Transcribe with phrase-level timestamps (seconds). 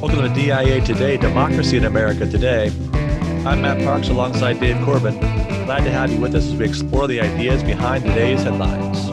[0.00, 2.68] Welcome to DIA Today, Democracy in America Today.
[3.44, 5.18] I'm Matt Parks alongside Dave Corbin.
[5.18, 9.08] Glad to have you with us as we explore the ideas behind today's headlines.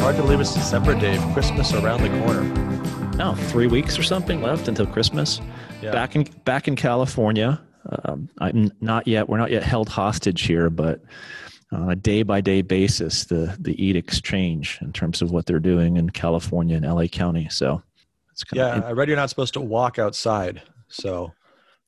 [0.00, 1.20] Hard to believe it's December, Dave.
[1.32, 2.44] Christmas around the corner.
[3.16, 5.40] No, three weeks or something left until Christmas.
[5.82, 5.90] Yeah.
[5.90, 7.60] Back in back in California,
[8.04, 9.28] um, I'm not yet.
[9.28, 11.00] We're not yet held hostage here, but
[11.72, 15.58] on a day by day basis, the the edicts change in terms of what they're
[15.58, 17.48] doing in California and LA County.
[17.50, 17.82] So
[18.30, 18.76] it's kind yeah.
[18.76, 21.32] Of, I read you're not supposed to walk outside, so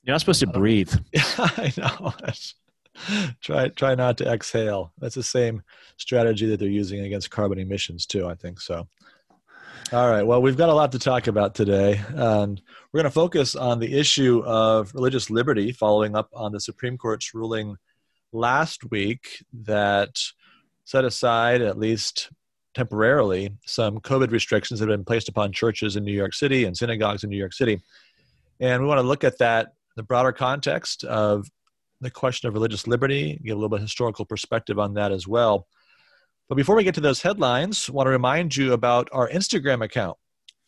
[0.02, 0.92] you're not supposed to uh, breathe.
[1.12, 2.12] Yeah, I know.
[3.40, 4.92] try try not to exhale.
[4.98, 5.62] That's the same
[5.96, 8.26] strategy that they're using against carbon emissions too.
[8.26, 8.88] I think so.
[9.92, 10.22] All right.
[10.22, 12.60] Well, we've got a lot to talk about today, and
[12.92, 16.98] we're going to focus on the issue of religious liberty, following up on the Supreme
[16.98, 17.76] Court's ruling
[18.32, 20.18] last week that
[20.84, 22.30] set aside, at least
[22.74, 26.76] temporarily, some COVID restrictions that have been placed upon churches in New York City and
[26.76, 27.80] synagogues in New York City.
[28.60, 31.50] And we want to look at that the broader context of
[32.00, 35.26] the question of religious liberty, give a little bit of historical perspective on that as
[35.26, 35.66] well.
[36.48, 39.84] But before we get to those headlines, I want to remind you about our Instagram
[39.84, 40.16] account,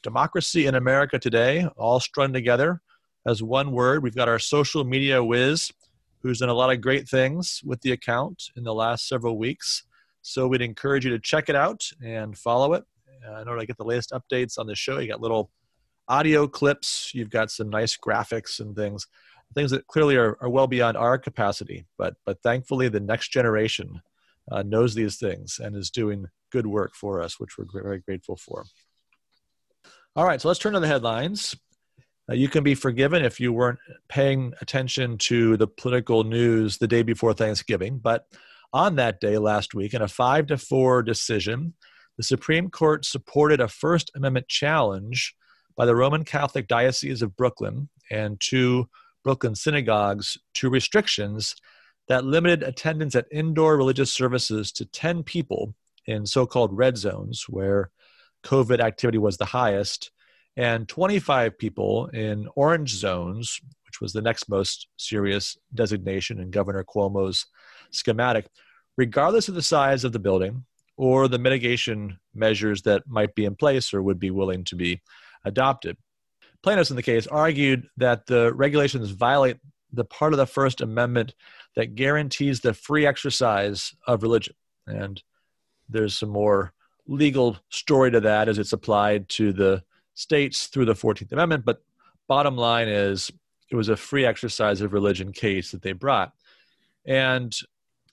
[0.03, 2.83] Democracy in America Today, all strung together
[3.25, 4.03] as one word.
[4.03, 5.71] We've got our social media whiz
[6.23, 9.85] who's done a lot of great things with the account in the last several weeks.
[10.23, 12.85] So we'd encourage you to check it out and follow it.
[13.27, 15.51] Uh, in order to get the latest updates on the show, you got little
[16.09, 19.07] audio clips, you've got some nice graphics and things,
[19.55, 21.87] things that clearly are, are well beyond our capacity.
[21.99, 24.01] But but thankfully, the next generation
[24.51, 28.37] uh, knows these things and is doing good work for us, which we're very grateful
[28.37, 28.65] for.
[30.17, 31.55] All right, so let's turn to the headlines.
[32.33, 33.79] You can be forgiven if you weren't
[34.09, 37.99] paying attention to the political news the day before Thanksgiving.
[37.99, 38.27] But
[38.73, 41.75] on that day last week, in a five to four decision,
[42.17, 45.35] the Supreme Court supported a First Amendment challenge
[45.77, 48.89] by the Roman Catholic Diocese of Brooklyn and two
[49.25, 51.57] Brooklyn synagogues to restrictions
[52.09, 55.75] that limited attendance at indoor religious services to 10 people
[56.07, 57.91] in so called red zones, where
[58.45, 60.11] COVID activity was the highest,
[60.61, 66.85] and 25 people in orange zones, which was the next most serious designation in Governor
[66.85, 67.47] Cuomo's
[67.91, 68.47] schematic,
[68.99, 70.67] regardless of the size of the building
[70.99, 75.01] or the mitigation measures that might be in place or would be willing to be
[75.47, 75.97] adopted.
[76.63, 79.57] Plaintiffs in the case argued that the regulations violate
[79.95, 81.35] the part of the First Amendment
[81.75, 84.55] that guarantees the free exercise of religion.
[84.87, 85.23] And
[85.89, 86.75] there's some more
[87.07, 89.83] legal story to that as it's applied to the
[90.21, 91.65] states through the 14th Amendment.
[91.65, 91.83] But
[92.29, 93.31] bottom line is,
[93.71, 96.33] it was a free exercise of religion case that they brought.
[97.07, 97.57] And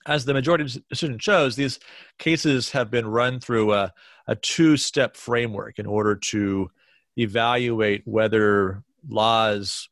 [0.06, 1.78] as the majority decision shows, these
[2.18, 3.92] cases have been run through a,
[4.26, 6.70] a two step framework in order to
[7.18, 9.88] evaluate whether laws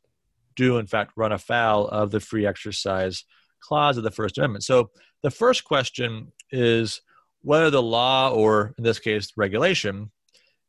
[0.55, 3.25] do, in fact, run afoul of the free exercise
[3.59, 4.63] clause of the First Amendment.
[4.63, 4.89] So
[5.21, 7.01] the first question is
[7.41, 10.09] whether the law, or in this case, regulation,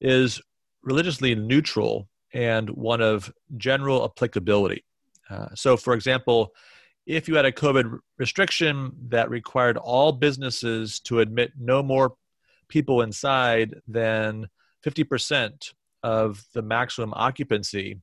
[0.00, 0.42] is
[0.82, 4.84] religiously neutral and one of general applicability.
[5.30, 6.54] Uh, so, for example,
[7.06, 12.14] if you had a COVID restriction that required all businesses to admit no more
[12.68, 14.48] people inside than
[14.84, 15.72] 50%
[16.02, 18.00] of the maximum occupancy,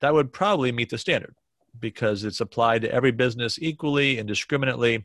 [0.00, 1.34] that would probably meet the standard
[1.78, 5.04] because it's applied to every business equally, indiscriminately,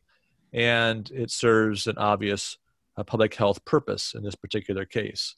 [0.54, 2.58] and it serves an obvious
[2.98, 5.36] uh, public health purpose in this particular case.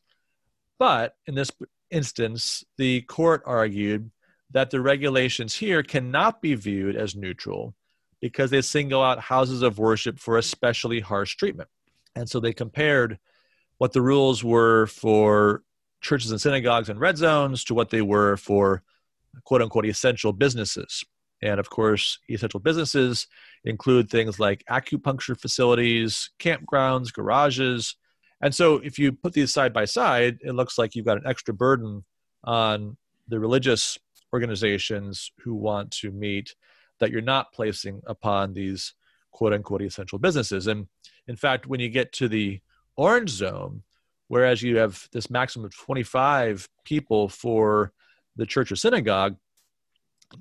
[0.79, 1.51] But in this
[1.93, 4.11] instance, the court argued
[4.51, 7.73] that the regulations here cannot be viewed as neutral
[8.21, 11.69] because they single out houses of worship for especially harsh treatment.
[12.15, 13.19] And so they compared
[13.77, 15.63] what the rules were for
[16.01, 18.83] churches and synagogues and red zones to what they were for
[19.43, 21.03] quote unquote essential businesses.
[21.41, 23.27] And of course, essential businesses
[23.65, 27.95] include things like acupuncture facilities, campgrounds, garages.
[28.43, 31.25] And so if you put these side by side, it looks like you've got an
[31.25, 32.03] extra burden
[32.43, 32.97] on
[33.29, 33.97] the religious
[34.33, 36.53] organizations who want to meet
[36.99, 38.95] that you're not placing upon these
[39.31, 40.67] quote unquote essential businesses.
[40.67, 40.87] And
[41.25, 42.59] in fact, when you get to the
[42.97, 43.83] orange zone,
[44.27, 47.93] whereas you have this maximum of 25 people for
[48.35, 49.37] the church or synagogue,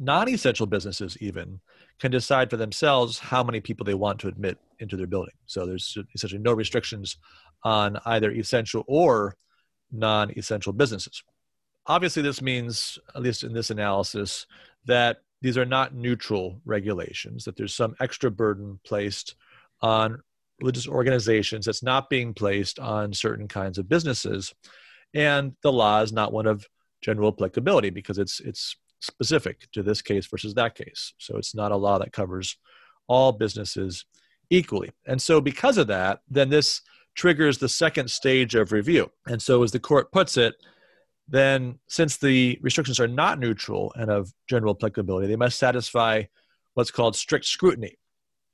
[0.01, 1.61] non essential businesses even
[2.01, 5.35] can decide for themselves how many people they want to admit into their building.
[5.47, 7.17] So there's essentially no restrictions
[7.65, 9.37] on either essential or
[9.91, 11.23] non essential businesses.
[11.87, 14.47] Obviously, this means, at least in this analysis,
[14.87, 19.35] that these are not neutral regulations, that there's some extra burden placed
[19.81, 20.23] on
[20.61, 24.55] religious organizations that's not being placed on certain kinds of businesses.
[25.13, 26.67] And the law is not one of
[27.03, 31.13] general applicability because it's it's specific to this case versus that case.
[31.19, 32.57] So it's not a law that covers
[33.09, 34.07] all businesses
[34.49, 34.93] equally.
[35.07, 36.83] And so because of that, then this
[37.15, 39.11] triggers the second stage of review.
[39.27, 40.55] And so as the court puts it,
[41.29, 46.25] then since the restrictions are not neutral and of general applicability, they must satisfy
[46.75, 47.97] what's called strict scrutiny.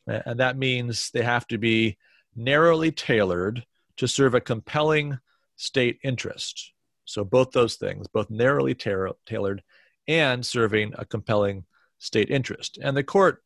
[0.06, 1.98] And that means they have to be
[2.34, 3.64] narrowly tailored
[3.98, 5.18] to serve a compelling
[5.56, 6.72] state interest.
[7.04, 9.62] So, both those things, both narrowly tailored
[10.06, 11.64] and serving a compelling
[11.98, 12.78] state interest.
[12.82, 13.42] And the court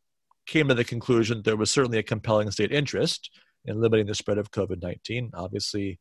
[0.46, 3.30] came to the conclusion there was certainly a compelling state interest
[3.64, 5.32] in limiting the spread of COVID 19.
[5.34, 5.98] Obviously,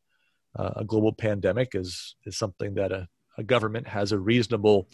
[0.55, 4.89] uh, a global pandemic is, is something that a, a government has a reasonable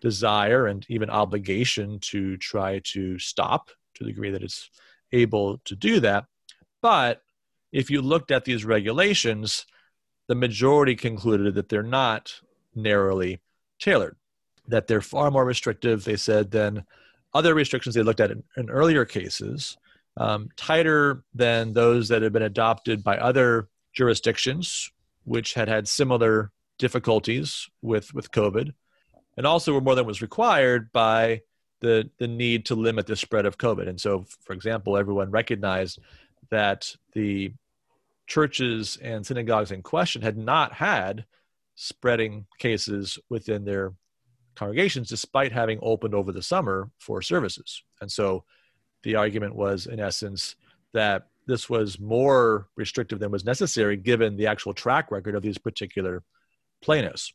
[0.00, 4.70] desire and even obligation to try to stop to the degree that it's
[5.12, 6.24] able to do that.
[6.80, 7.22] But
[7.72, 9.66] if you looked at these regulations,
[10.28, 12.32] the majority concluded that they're not
[12.74, 13.40] narrowly
[13.78, 14.16] tailored,
[14.68, 16.84] that they're far more restrictive, they said, than
[17.34, 19.76] other restrictions they looked at in, in earlier cases,
[20.16, 24.90] um, tighter than those that had been adopted by other jurisdictions,
[25.24, 28.72] which had had similar difficulties with, with COVID,
[29.36, 31.40] and also were more than was required by
[31.80, 33.88] the, the need to limit the spread of COVID.
[33.88, 35.98] And so, for example, everyone recognized
[36.50, 37.52] that the
[38.26, 41.24] churches and synagogues in question had not had
[41.74, 43.94] spreading cases within their
[44.54, 47.82] congregations despite having opened over the summer for services.
[48.00, 48.44] And so
[49.02, 50.56] the argument was, in essence,
[50.92, 55.58] that this was more restrictive than was necessary given the actual track record of these
[55.58, 56.22] particular
[56.82, 57.32] plaintiffs.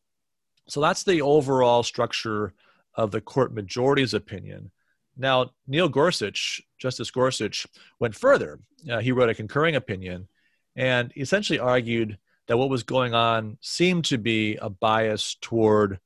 [0.67, 2.53] So that's the overall structure
[2.95, 4.71] of the court majority's opinion.
[5.17, 7.65] Now, Neil Gorsuch, Justice Gorsuch,
[7.99, 8.59] went further.
[8.89, 10.27] Uh, he wrote a concurring opinion
[10.75, 12.17] and essentially argued
[12.47, 15.99] that what was going on seemed to be a bias toward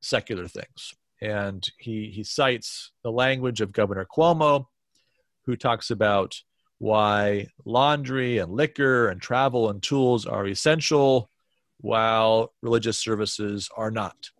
[0.00, 0.94] secular things.
[1.20, 4.66] And he, he cites the language of Governor Cuomo,
[5.46, 6.40] who talks about
[6.78, 11.30] why laundry and liquor and travel and tools are essential
[11.78, 14.30] while religious services are not.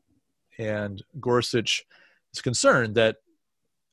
[0.59, 1.85] And Gorsuch
[2.33, 3.17] is concerned that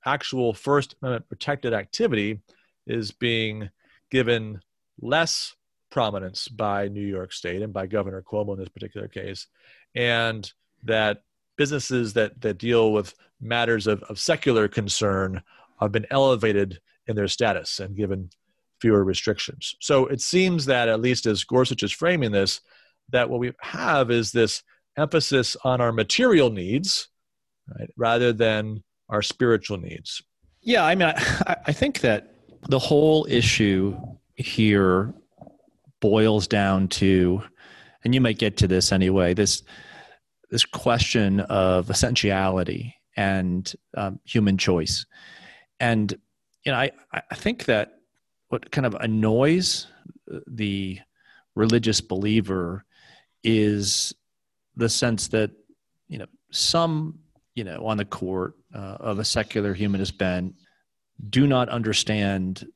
[0.05, 2.39] actual First Amendment protected activity
[2.87, 3.69] is being
[4.09, 4.61] given
[4.99, 5.55] less
[5.89, 9.47] prominence by New York State and by Governor Cuomo in this particular case,
[9.95, 10.51] and
[10.83, 11.23] that
[11.57, 15.41] businesses that, that deal with matters of, of secular concern
[15.79, 18.30] have been elevated in their status and given
[18.80, 19.75] fewer restrictions.
[19.80, 22.62] So it seems that, at least as Gorsuch is framing this,
[23.12, 24.63] that what we have is this
[24.98, 27.09] emphasis on our material needs
[27.77, 30.21] right, rather than our spiritual needs.
[30.62, 32.36] Yeah, I mean, I, I think that
[32.69, 33.97] the whole issue
[34.36, 35.13] here
[36.00, 37.44] boils down to,
[38.04, 39.63] and you might get to this anyway, this
[40.50, 45.06] this question of essentiality and um, human choice.
[45.80, 46.13] And
[46.63, 47.99] you know, I, I think that
[48.49, 49.87] what kind of annoys
[50.47, 50.99] the
[51.55, 52.85] religious believer
[53.43, 54.13] is
[54.75, 55.51] the sense that
[56.07, 57.19] you know some
[57.55, 60.55] you know on the court uh, of a secular humanist bent
[61.29, 62.67] do not understand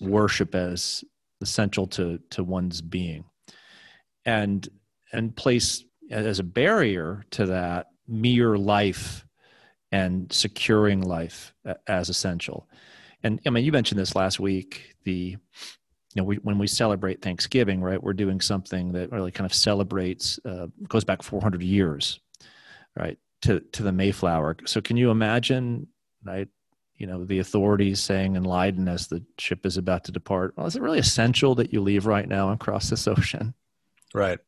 [0.00, 1.04] worship as
[1.40, 3.24] essential to to one's being.
[4.24, 4.68] And
[5.12, 9.26] and place as a barrier to that mere life
[9.90, 11.54] and securing life
[11.86, 12.68] as essential
[13.22, 15.36] and i mean you mentioned this last week the
[16.14, 19.54] you know, we, when we celebrate Thanksgiving, right, we're doing something that really kind of
[19.54, 22.20] celebrates, uh, goes back 400 years,
[22.96, 24.56] right, to, to the Mayflower.
[24.66, 25.86] So can you imagine,
[26.22, 26.48] right,
[26.96, 30.66] you know, the authorities saying in Leiden as the ship is about to depart, well,
[30.66, 33.54] is it really essential that you leave right now and cross this ocean?
[34.14, 34.38] Right.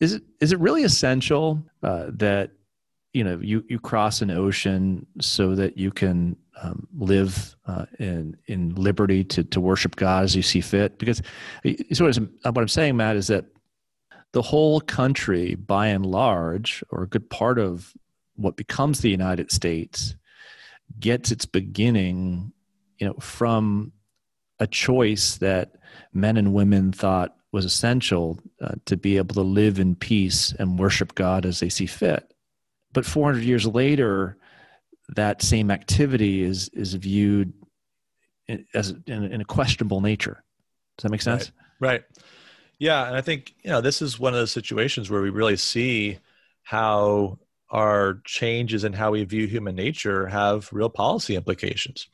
[0.00, 2.50] Is it, is it really essential uh, that,
[3.14, 8.36] you know, you, you cross an ocean so that you can um, live uh, in
[8.46, 10.98] in liberty to to worship God as you see fit.
[10.98, 11.22] Because
[11.92, 13.46] so what I'm saying, Matt, is that
[14.32, 17.94] the whole country, by and large, or a good part of
[18.34, 20.14] what becomes the United States,
[20.98, 22.52] gets its beginning,
[22.98, 23.92] you know, from
[24.58, 25.76] a choice that
[26.12, 30.78] men and women thought was essential uh, to be able to live in peace and
[30.78, 32.34] worship God as they see fit.
[32.92, 34.36] But 400 years later,
[35.14, 37.52] that same activity is is viewed
[38.74, 40.42] as in, in a questionable nature.
[40.96, 41.52] Does that make sense?
[41.80, 41.90] Right.
[41.90, 42.04] right.
[42.78, 45.56] Yeah, and I think you know this is one of those situations where we really
[45.56, 46.18] see
[46.62, 47.38] how
[47.70, 52.08] our changes in how we view human nature have real policy implications.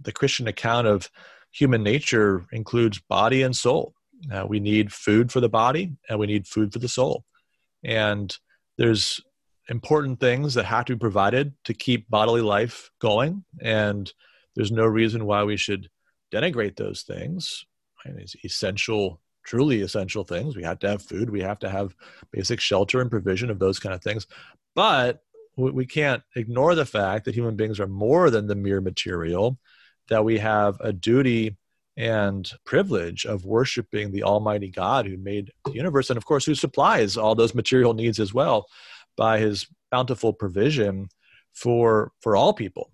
[0.00, 1.10] The Christian account of
[1.52, 3.94] human nature includes body and soul.
[4.32, 7.24] Uh, we need food for the body and we need food for the soul.
[7.84, 8.34] And
[8.78, 9.20] there's
[9.68, 13.44] important things that have to be provided to keep bodily life going.
[13.60, 14.12] And
[14.54, 15.88] there's no reason why we should
[16.32, 17.64] denigrate those things.
[18.04, 20.56] I mean, it's essential, truly essential things.
[20.56, 21.94] We have to have food, we have to have
[22.30, 24.26] basic shelter and provision of those kind of things.
[24.74, 25.20] But
[25.56, 29.56] we can't ignore the fact that human beings are more than the mere material,
[30.08, 31.56] that we have a duty
[31.96, 36.56] and privilege of worshiping the Almighty God who made the universe and, of course, who
[36.56, 38.66] supplies all those material needs as well
[39.16, 41.08] by his bountiful provision
[41.52, 42.90] for for all people.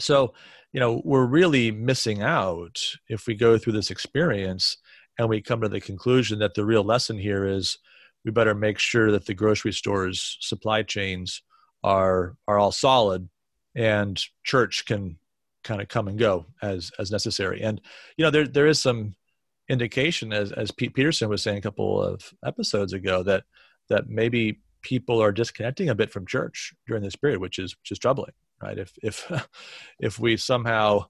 [0.00, 0.34] So,
[0.72, 4.78] you know, we're really missing out if we go through this experience
[5.18, 7.78] and we come to the conclusion that the real lesson here is
[8.24, 11.42] we better make sure that the grocery stores supply chains
[11.84, 13.28] are are all solid
[13.74, 15.18] and church can
[15.64, 17.80] kind of come and go as as necessary and
[18.16, 19.14] you know there there is some
[19.68, 23.44] indication as as Pete Peterson was saying a couple of episodes ago that
[23.88, 27.92] that maybe people are disconnecting a bit from church during this period which is which
[27.92, 28.78] is troubling right?
[28.78, 29.30] If if
[30.00, 31.06] if we somehow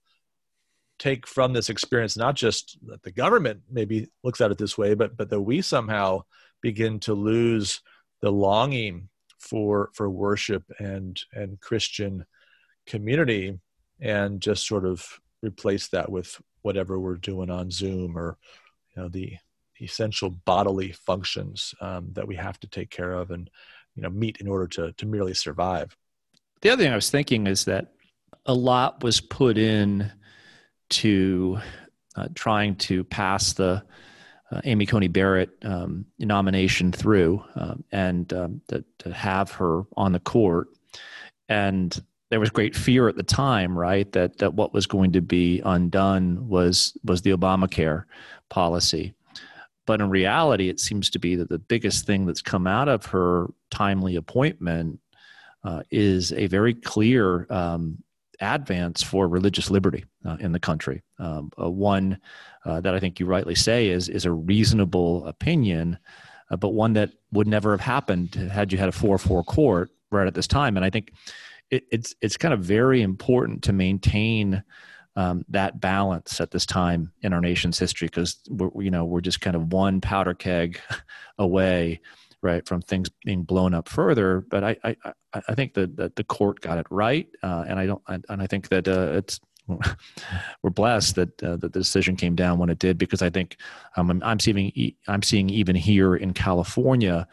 [0.99, 4.95] take from this experience not just that the government maybe looks at it this way
[4.95, 6.23] but but that we somehow
[6.61, 7.81] begin to lose
[8.21, 12.25] the longing for for worship and and Christian
[12.87, 13.59] community
[14.01, 18.39] and just sort of replace that with whatever we're doing on Zoom or
[18.95, 19.37] you know the
[19.83, 23.51] essential bodily functions um, that we have to take care of and
[23.95, 25.97] you know meet in order to to merely survive.
[26.61, 27.93] The other thing I was thinking is that
[28.47, 30.11] a lot was put in
[30.91, 31.59] to
[32.17, 33.83] uh, trying to pass the
[34.51, 40.13] uh, Amy Coney Barrett um, nomination through um, and um, to, to, have her on
[40.13, 40.69] the court.
[41.49, 41.99] And
[42.29, 45.63] there was great fear at the time, right, that that what was going to be
[45.65, 48.05] undone was was the Obamacare
[48.51, 49.15] policy.
[49.87, 53.07] But in reality, it seems to be that the biggest thing that's come out of
[53.07, 55.01] her timely appointment
[55.65, 57.99] uh, is a very clear um,
[58.41, 61.03] advance for religious liberty uh, in the country.
[61.19, 62.19] Um, uh, one
[62.65, 65.99] uh, that I think you rightly say is is a reasonable opinion,
[66.51, 69.91] uh, but one that would never have happened had you had a four four court
[70.11, 70.77] right at this time.
[70.77, 71.13] And I think
[71.71, 74.63] it, it's it's kind of very important to maintain.
[75.15, 79.21] Um, that balance at this time in our nation's history, because we're you know we're
[79.21, 80.81] just kind of one powder keg
[81.39, 82.01] away
[82.41, 84.41] right from things being blown up further.
[84.41, 84.97] But i i
[85.35, 88.47] i think that, that the court got it right uh, and i don't and i
[88.47, 89.41] think that uh, it's
[90.63, 93.57] we're blessed that uh, that the decision came down when it did because I think
[93.97, 97.27] um, I'm, I'm, seeing I'm seeing even here in California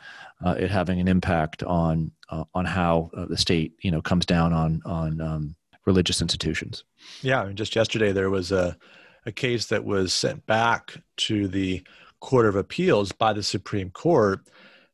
[0.45, 4.25] uh, it having an impact on uh, on how uh, the state you know comes
[4.25, 5.55] down on on um,
[5.85, 6.83] religious institutions.
[7.21, 8.77] Yeah, I mean, just yesterday there was a
[9.25, 11.83] a case that was sent back to the
[12.21, 14.41] Court of Appeals by the Supreme Court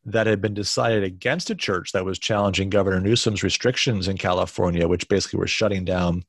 [0.05, 4.87] that had been decided against a church that was challenging Governor Newsom's restrictions in California,
[4.87, 6.23] which basically were shutting down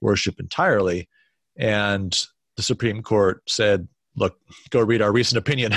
[0.00, 1.08] worship entirely.
[1.56, 2.18] And
[2.56, 4.36] the Supreme Court said, look,
[4.70, 5.72] go read our recent opinion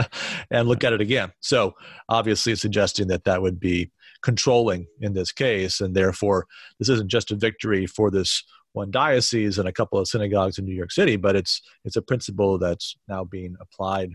[0.50, 1.32] and look at it again.
[1.40, 1.74] So,
[2.08, 3.90] obviously, suggesting that that would be
[4.22, 5.80] controlling in this case.
[5.80, 6.46] And therefore,
[6.78, 10.64] this isn't just a victory for this one diocese and a couple of synagogues in
[10.64, 14.14] New York City, but it's, it's a principle that's now being applied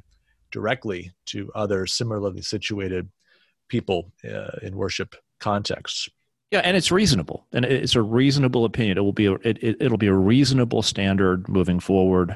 [0.51, 3.07] directly to other similarly situated
[3.69, 6.09] people uh, in worship contexts.
[6.51, 8.97] Yeah, and it's reasonable, and it's a reasonable opinion.
[8.97, 12.35] It will be a, it, it, will be a reasonable standard moving forward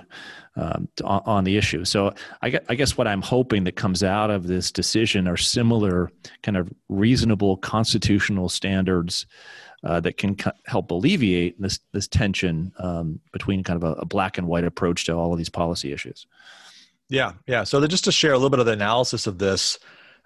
[0.56, 1.84] um, on, on, the issue.
[1.84, 6.12] So I, I guess what I'm hoping that comes out of this decision are similar
[6.44, 9.26] kind of reasonable constitutional standards
[9.84, 14.38] uh, that can help alleviate this this tension um, between kind of a, a, black
[14.38, 16.28] and white approach to all of these policy issues.
[17.10, 17.64] Yeah, yeah.
[17.64, 19.80] So just to share a little bit of the analysis of this,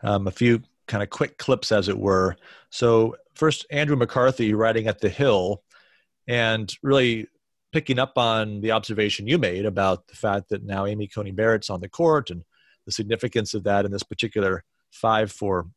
[0.04, 2.36] um, a few kind of quick clips, as it were.
[2.70, 5.64] So first, Andrew McCarthy writing at the Hill,
[6.28, 7.28] and really
[7.72, 11.70] picking up on the observation you made about the fact that now Amy Coney Barrett's
[11.70, 12.44] on the court and
[12.86, 15.68] the significance of that in this particular five-four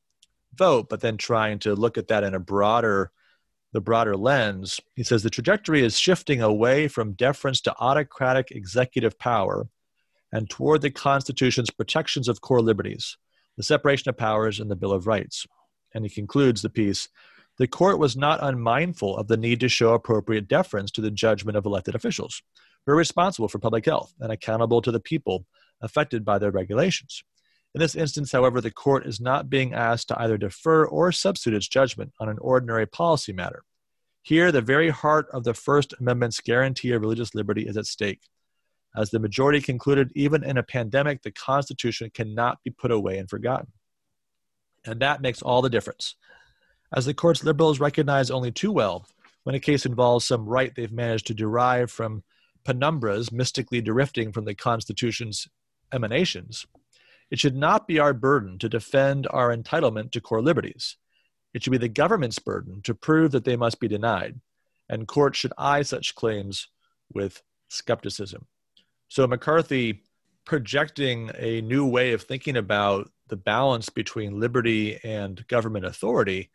[0.54, 3.12] vote, but then trying to look at that in a broader
[3.72, 9.16] the broader lens, he says the trajectory is shifting away from deference to autocratic executive
[9.16, 9.68] power
[10.32, 13.16] and toward the Constitution's protections of core liberties
[13.60, 15.46] the separation of powers, and the Bill of Rights.
[15.94, 17.10] And he concludes the piece
[17.60, 21.58] the court was not unmindful of the need to show appropriate deference to the judgment
[21.58, 22.42] of elected officials
[22.86, 25.44] who are responsible for public health and accountable to the people
[25.82, 27.22] affected by their regulations.
[27.74, 31.54] In this instance, however, the court is not being asked to either defer or substitute
[31.54, 33.62] its judgment on an ordinary policy matter.
[34.22, 38.22] Here, the very heart of the First Amendment's guarantee of religious liberty is at stake.
[38.96, 43.28] As the majority concluded, even in a pandemic, the Constitution cannot be put away and
[43.28, 43.66] forgotten.
[44.86, 46.16] And that makes all the difference.
[46.92, 49.06] As the court's liberals recognize only too well,
[49.44, 52.24] when a case involves some right they've managed to derive from
[52.64, 55.48] penumbras mystically drifting from the Constitution's
[55.92, 56.66] emanations,
[57.30, 60.96] it should not be our burden to defend our entitlement to core liberties.
[61.54, 64.40] It should be the government's burden to prove that they must be denied,
[64.88, 66.68] and courts should eye such claims
[67.12, 68.46] with skepticism.
[69.08, 70.02] So McCarthy
[70.44, 76.50] projecting a new way of thinking about the balance between liberty and government authority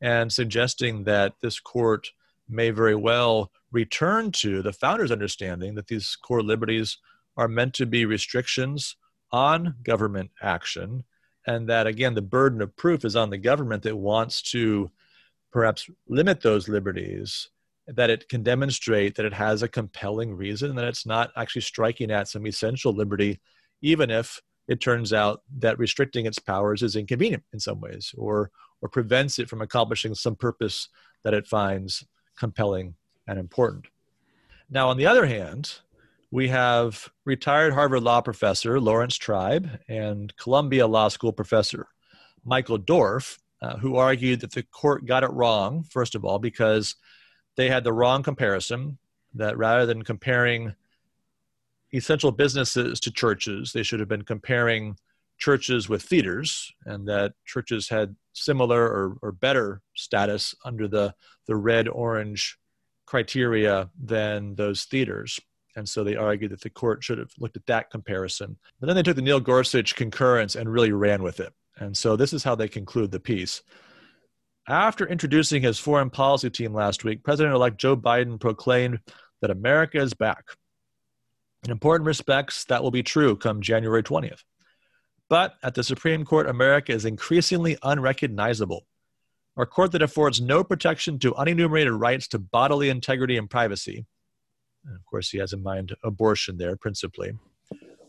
[0.00, 2.08] and suggesting that this court
[2.48, 6.98] may very well return to the founders' understanding that these core liberties
[7.36, 8.96] are meant to be restrictions
[9.32, 11.04] on government action,
[11.46, 14.90] and that again, the burden of proof is on the government that wants to
[15.52, 17.48] perhaps limit those liberties,
[17.86, 22.10] that it can demonstrate that it has a compelling reason, that it's not actually striking
[22.10, 23.40] at some essential liberty,
[23.82, 28.50] even if it turns out that restricting its powers is inconvenient in some ways or
[28.82, 30.88] or prevents it from accomplishing some purpose
[31.22, 32.04] that it finds
[32.38, 32.94] compelling
[33.26, 33.86] and important.
[34.70, 35.80] Now, on the other hand,
[36.30, 41.88] we have retired Harvard Law professor Laurence Tribe and Columbia Law School professor
[42.44, 46.94] Michael Dorf, uh, who argued that the court got it wrong, first of all, because
[47.56, 48.98] they had the wrong comparison,
[49.34, 50.74] that rather than comparing
[51.92, 54.96] essential businesses to churches, they should have been comparing
[55.38, 61.14] churches with theaters, and that churches had similar or, or better status under the,
[61.46, 62.58] the red orange
[63.06, 65.40] criteria than those theaters.
[65.76, 68.56] And so they argued that the court should have looked at that comparison.
[68.78, 71.52] But then they took the Neil Gorsuch concurrence and really ran with it.
[71.78, 73.62] And so this is how they conclude the piece.
[74.68, 79.00] After introducing his foreign policy team last week, President elect Joe Biden proclaimed
[79.40, 80.44] that America is back.
[81.64, 84.42] In important respects, that will be true come January 20th.
[85.30, 88.84] But at the Supreme Court, America is increasingly unrecognizable.
[89.56, 94.04] Our court that affords no protection to unenumerated rights to bodily integrity and privacy.
[94.84, 97.32] And of course, he has in mind abortion there, principally,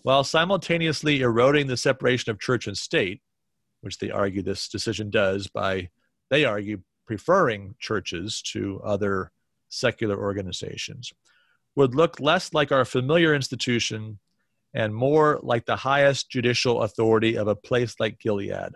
[0.01, 3.21] while simultaneously eroding the separation of church and state,
[3.81, 5.89] which they argue this decision does by,
[6.31, 9.31] they argue, preferring churches to other
[9.69, 11.13] secular organizations
[11.75, 14.19] would look less like our familiar institution
[14.73, 18.75] and more like the highest judicial authority of a place like Gilead,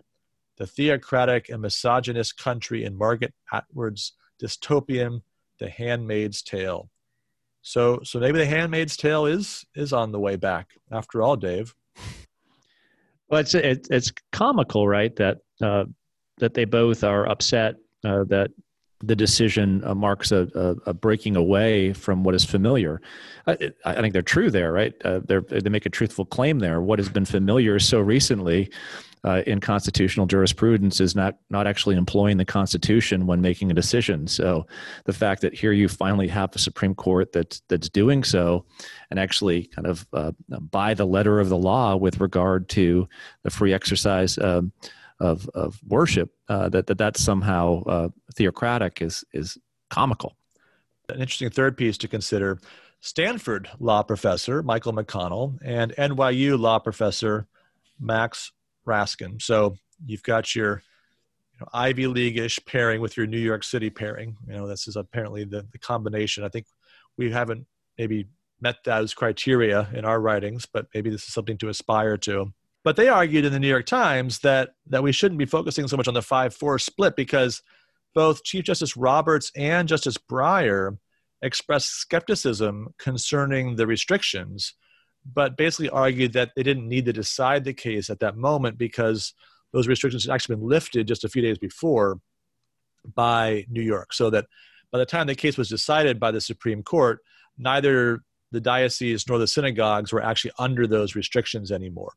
[0.58, 5.22] the theocratic and misogynist country in Margaret Atwood's dystopian
[5.60, 6.90] The Handmaid's Tale.
[7.62, 11.74] So, so maybe The Handmaid's Tale is is on the way back after all, Dave.
[13.28, 15.16] Well, it's it's, it's comical, right?
[15.16, 15.86] That uh,
[16.38, 18.52] that they both are upset uh, that
[19.00, 23.02] the decision uh, marks a, a, a, breaking away from what is familiar.
[23.46, 24.94] I, I think they're true there, right?
[25.04, 26.82] Uh, they make a truthful claim there.
[26.82, 28.72] What has been familiar so recently
[29.26, 34.28] uh, in constitutional jurisprudence is not not actually employing the Constitution when making a decision.
[34.28, 34.68] So
[35.06, 38.66] the fact that here you finally have a Supreme Court that that's doing so,
[39.10, 40.32] and actually kind of uh,
[40.70, 43.10] by the letter of the law with regard to
[43.42, 44.38] the free exercise.
[44.38, 44.72] Um,
[45.20, 49.58] of of worship uh, that, that that's somehow uh, theocratic is is
[49.90, 50.36] comical.
[51.10, 52.60] An interesting third piece to consider:
[53.00, 57.48] Stanford law professor Michael McConnell and NYU law professor
[58.00, 58.52] Max
[58.86, 59.42] Raskin.
[59.42, 59.76] So
[60.06, 60.82] you've got your
[61.54, 64.36] you know, Ivy League-ish pairing with your New York City pairing.
[64.48, 66.44] You know, this is apparently the, the combination.
[66.44, 66.66] I think
[67.18, 67.66] we haven't
[67.98, 68.28] maybe
[68.60, 72.54] met those criteria in our writings, but maybe this is something to aspire to.
[72.86, 75.98] But they argued in the New York Times that that we shouldn't be focusing so
[75.98, 77.64] much on the five-four split because
[78.14, 81.00] both Chief Justice Roberts and Justice Breyer
[81.42, 84.76] expressed skepticism concerning the restrictions,
[85.26, 89.34] but basically argued that they didn't need to decide the case at that moment because
[89.74, 92.20] those restrictions had actually been lifted just a few days before
[93.16, 94.14] by New York.
[94.14, 94.46] So that
[94.92, 97.20] by the time the case was decided by the Supreme Court,
[97.58, 98.20] neither
[98.52, 102.14] the diocese nor the synagogues were actually under those restrictions anymore.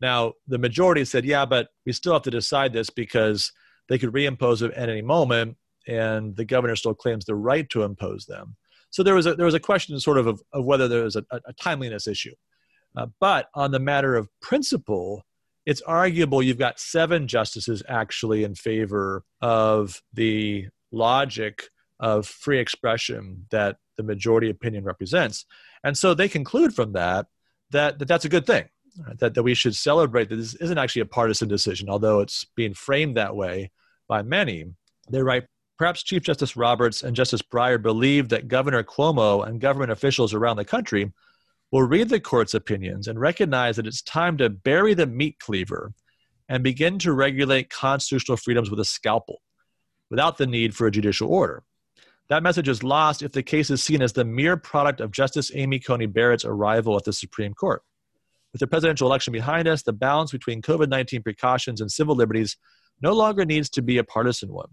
[0.00, 3.52] Now, the majority said, yeah, but we still have to decide this because
[3.88, 7.82] they could reimpose it at any moment, and the governor still claims the right to
[7.82, 8.56] impose them.
[8.90, 11.16] So there was a, there was a question sort of of, of whether there was
[11.16, 12.34] a, a timeliness issue.
[12.96, 15.24] Uh, but on the matter of principle,
[15.66, 21.64] it's arguable you've got seven justices actually in favor of the logic
[22.00, 25.44] of free expression that the majority opinion represents.
[25.84, 27.26] And so they conclude from that
[27.70, 28.68] that, that that's a good thing
[29.18, 32.74] that, that we should celebrate that this isn't actually a partisan decision, although it's being
[32.74, 33.70] framed that way
[34.08, 34.66] by many.
[35.10, 35.44] They write,
[35.78, 40.56] perhaps Chief Justice Roberts and Justice Breyer believed that Governor Cuomo and government officials around
[40.56, 41.12] the country
[41.72, 45.92] will read the court's opinions and recognize that it's time to bury the meat cleaver
[46.48, 49.40] and begin to regulate constitutional freedoms with a scalpel
[50.10, 51.62] without the need for a judicial order.
[52.28, 55.50] That message is lost if the case is seen as the mere product of Justice
[55.54, 57.82] Amy Coney Barrett's arrival at the Supreme Court.
[58.52, 62.56] With the presidential election behind us, the balance between COVID 19 precautions and civil liberties
[63.00, 64.70] no longer needs to be a partisan one.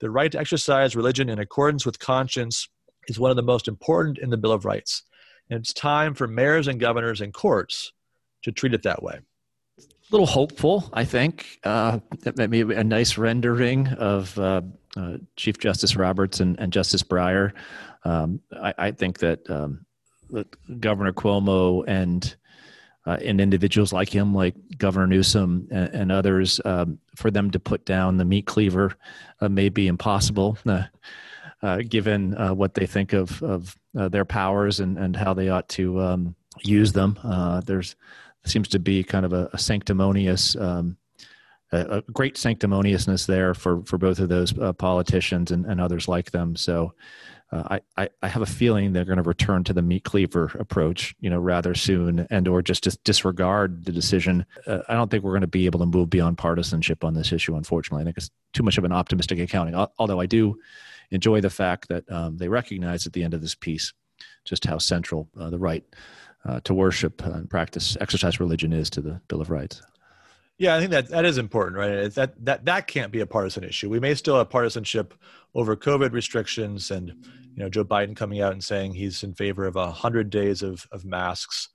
[0.00, 2.68] The right to exercise religion in accordance with conscience
[3.08, 5.02] is one of the most important in the Bill of Rights.
[5.50, 7.92] And it's time for mayors and governors and courts
[8.42, 9.20] to treat it that way.
[9.78, 11.58] A little hopeful, I think.
[11.64, 14.62] Uh, a nice rendering of uh,
[14.96, 17.52] uh, Chief Justice Roberts and, and Justice Breyer.
[18.04, 19.84] Um, I, I, think that, um,
[20.30, 20.46] that
[20.80, 22.36] Governor Cuomo and
[23.06, 27.60] uh, and individuals like him, like Governor Newsom and, and others, um, for them to
[27.60, 28.96] put down the meat cleaver
[29.40, 30.82] uh, may be impossible, uh,
[31.62, 35.48] uh given uh, what they think of of uh, their powers and, and how they
[35.48, 37.18] ought to um, use them.
[37.64, 37.94] there's
[38.44, 40.56] seems to be kind of a, a sanctimonious.
[40.56, 40.96] Um,
[41.72, 46.54] a, great sanctimoniousness there for, for both of those politicians and, and others like them.
[46.54, 46.94] So,
[47.52, 51.14] uh, I, I have a feeling they're going to return to the meat cleaver approach,
[51.20, 54.44] you know, rather soon, and or just, just disregard the decision.
[54.66, 57.32] Uh, I don't think we're going to be able to move beyond partisanship on this
[57.32, 57.54] issue.
[57.54, 59.74] Unfortunately, I think it's too much of an optimistic accounting.
[59.98, 60.58] Although I do
[61.10, 63.92] enjoy the fact that um, they recognize at the end of this piece
[64.44, 65.84] just how central uh, the right
[66.44, 69.82] uh, to worship and practice, exercise religion is to the Bill of Rights.
[70.58, 72.12] Yeah, I think that that is important, right?
[72.14, 73.90] That that that can't be a partisan issue.
[73.90, 75.12] We may still have partisanship
[75.54, 79.66] over COVID restrictions, and you know Joe Biden coming out and saying he's in favor
[79.66, 81.68] of hundred days of of masks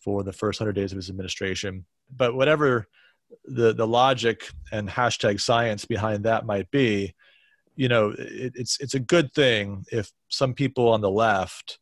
[0.00, 1.86] for the first hundred days of his administration.
[2.10, 2.88] But whatever
[3.44, 7.14] the the logic and hashtag science behind that might be,
[7.76, 11.78] you know, it, it's it's a good thing if some people on the left,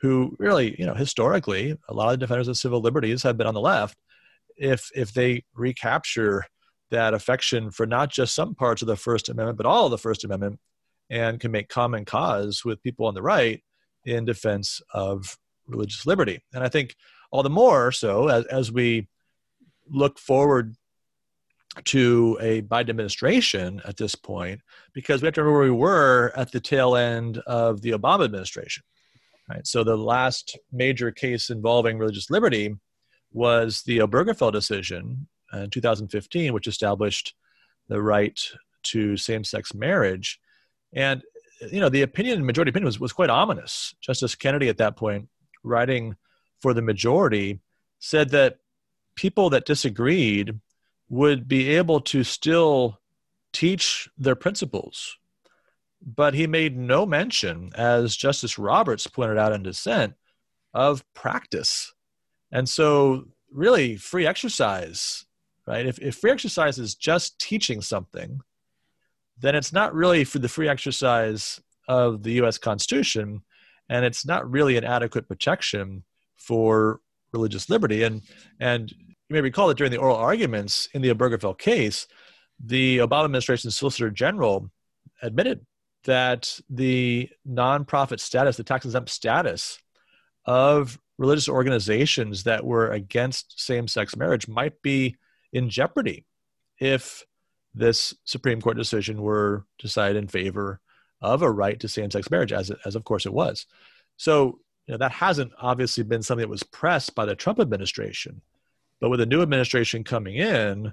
[0.00, 3.54] who really you know historically a lot of defenders of civil liberties have been on
[3.54, 3.98] the left
[4.56, 6.44] if if they recapture
[6.90, 9.98] that affection for not just some parts of the First Amendment, but all of the
[9.98, 10.58] First Amendment,
[11.10, 13.62] and can make common cause with people on the right
[14.04, 15.36] in defense of
[15.66, 16.42] religious liberty.
[16.52, 16.94] And I think
[17.30, 19.08] all the more so as, as we
[19.88, 20.76] look forward
[21.84, 24.60] to a Biden administration at this point,
[24.92, 28.24] because we have to remember where we were at the tail end of the Obama
[28.24, 28.84] administration.
[29.50, 29.66] Right.
[29.66, 32.74] So the last major case involving religious liberty
[33.34, 37.34] was the Obergefell decision in 2015, which established
[37.88, 38.40] the right
[38.84, 40.40] to same-sex marriage.
[40.94, 41.22] And
[41.70, 43.94] you know, the opinion, majority opinion, was, was quite ominous.
[44.00, 45.28] Justice Kennedy, at that point,
[45.62, 46.16] writing
[46.60, 47.60] for the majority,
[47.98, 48.58] said that
[49.16, 50.58] people that disagreed
[51.08, 53.00] would be able to still
[53.52, 55.16] teach their principles.
[56.02, 60.14] But he made no mention, as Justice Roberts pointed out in dissent,
[60.74, 61.93] of practice
[62.52, 65.24] and so, really, free exercise,
[65.66, 65.86] right?
[65.86, 68.40] If, if free exercise is just teaching something,
[69.38, 73.42] then it's not really for the free exercise of the US Constitution,
[73.88, 76.04] and it's not really an adequate protection
[76.36, 77.00] for
[77.32, 78.02] religious liberty.
[78.02, 78.22] And,
[78.60, 82.06] and you may recall that during the oral arguments in the Obergefell case,
[82.64, 84.70] the Obama administration Solicitor General
[85.22, 85.66] admitted
[86.04, 89.78] that the nonprofit status, the tax exempt status
[90.44, 95.16] of religious organizations that were against same sex marriage might be
[95.52, 96.26] in jeopardy
[96.80, 97.24] if
[97.74, 100.80] this Supreme Court decision were decided in favor
[101.20, 103.66] of a right to same sex marriage, as, as of course it was.
[104.16, 108.42] So you know, that hasn't obviously been something that was pressed by the Trump administration.
[109.00, 110.92] But with a new administration coming in,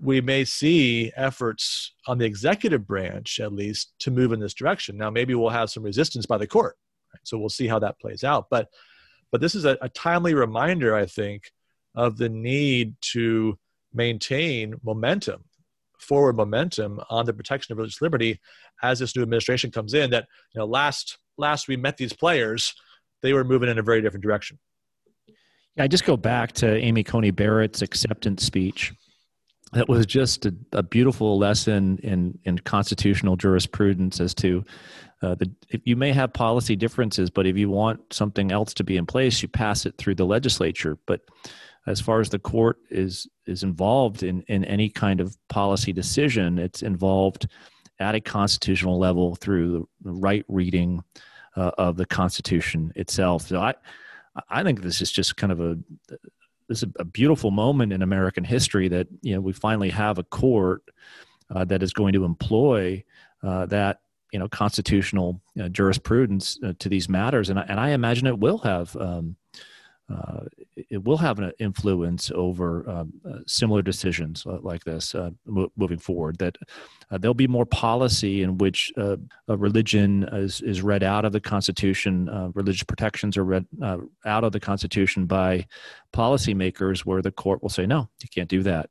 [0.00, 4.96] we may see efforts on the executive branch, at least, to move in this direction.
[4.96, 6.76] Now, maybe we'll have some resistance by the court.
[7.14, 7.20] Right?
[7.24, 8.46] So we'll see how that plays out.
[8.50, 8.68] But
[9.32, 11.50] but this is a, a timely reminder, I think,
[11.94, 13.58] of the need to
[13.92, 15.44] maintain momentum,
[15.98, 18.40] forward momentum on the protection of religious liberty
[18.82, 20.10] as this new administration comes in.
[20.10, 22.74] That you know, last last we met these players,
[23.22, 24.58] they were moving in a very different direction.
[25.76, 28.94] Yeah, I just go back to Amy Coney Barrett's acceptance speech.
[29.72, 34.64] That was just a, a beautiful lesson in in constitutional jurisprudence as to
[35.22, 35.50] uh, the,
[35.84, 39.42] you may have policy differences, but if you want something else to be in place,
[39.42, 40.98] you pass it through the legislature.
[41.06, 41.22] But
[41.86, 46.58] as far as the court is is involved in in any kind of policy decision,
[46.58, 47.48] it's involved
[47.98, 51.02] at a constitutional level through the right reading
[51.56, 53.48] uh, of the Constitution itself.
[53.48, 53.74] So I
[54.50, 55.78] I think this is just kind of a
[56.68, 60.24] this is a beautiful moment in American history that you know we finally have a
[60.24, 60.82] court
[61.54, 63.02] uh, that is going to employ
[63.42, 64.00] uh, that
[64.32, 68.38] you know constitutional uh, jurisprudence uh, to these matters, and I, and I imagine it
[68.38, 69.36] will have um,
[70.08, 70.44] uh,
[70.76, 75.98] it will have an influence over um, uh, similar decisions like this uh, mo- moving
[75.98, 76.38] forward.
[76.38, 76.56] That
[77.10, 79.16] uh, there'll be more policy in which uh,
[79.48, 83.66] a religion is, is read out of the Constitution, uh, religious protections are read
[84.24, 85.66] out of the Constitution by
[86.12, 88.88] policymakers, where the court will say, no, you can't do that.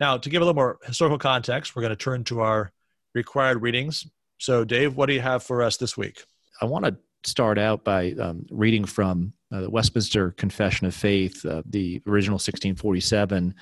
[0.00, 2.72] Now, to give a little more historical context, we're going to turn to our
[3.14, 4.06] required readings.
[4.38, 6.24] So, Dave, what do you have for us this week?
[6.60, 6.96] I want to
[7.26, 12.34] start out by um, reading from uh, the Westminster Confession of Faith, uh, the original
[12.34, 13.54] 1647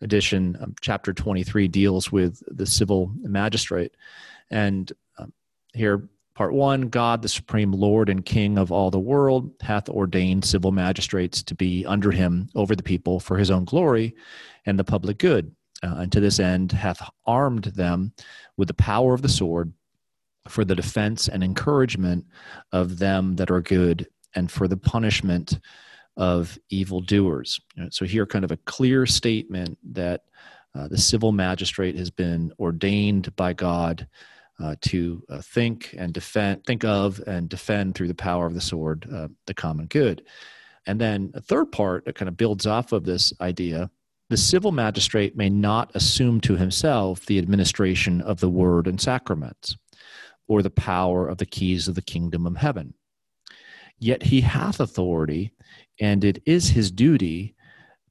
[0.00, 3.96] edition, um, chapter 23 deals with the civil magistrate.
[4.50, 5.32] And um,
[5.72, 10.44] here, part one God, the supreme Lord and King of all the world, hath ordained
[10.44, 14.14] civil magistrates to be under him over the people for his own glory
[14.66, 15.54] and the public good.
[15.84, 18.12] Uh, and to this end hath armed them
[18.56, 19.72] with the power of the sword
[20.48, 22.26] for the defense and encouragement
[22.72, 25.58] of them that are good and for the punishment
[26.16, 27.60] of evildoers.
[27.90, 30.24] So, here, kind of a clear statement that
[30.74, 34.06] uh, the civil magistrate has been ordained by God
[34.62, 38.60] uh, to uh, think and defend, think of and defend through the power of the
[38.60, 40.22] sword uh, the common good.
[40.86, 43.90] And then a third part that kind of builds off of this idea
[44.30, 49.76] the civil magistrate may not assume to himself the administration of the word and sacraments
[50.48, 52.94] or the power of the keys of the kingdom of heaven.
[53.98, 55.52] Yet he hath authority,
[56.00, 57.54] and it is his duty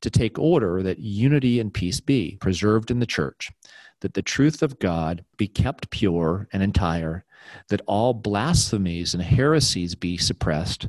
[0.02, 3.52] to take order that unity and peace be preserved in the church,
[4.00, 7.26] that the truth of God be kept pure and entire,
[7.70, 10.88] that all blasphemies and heresies be suppressed,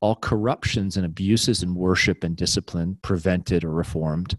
[0.00, 4.38] all corruptions and abuses in worship and discipline prevented or reformed,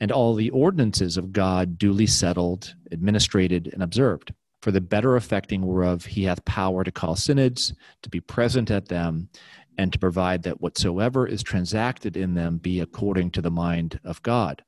[0.00, 4.32] and all the ordinances of God duly settled, administrated, and observed
[4.64, 8.88] for the better effecting whereof he hath power to call synods, to be present at
[8.88, 9.28] them,
[9.76, 14.22] and to provide that whatsoever is transacted in them be according to the mind of
[14.22, 14.64] God.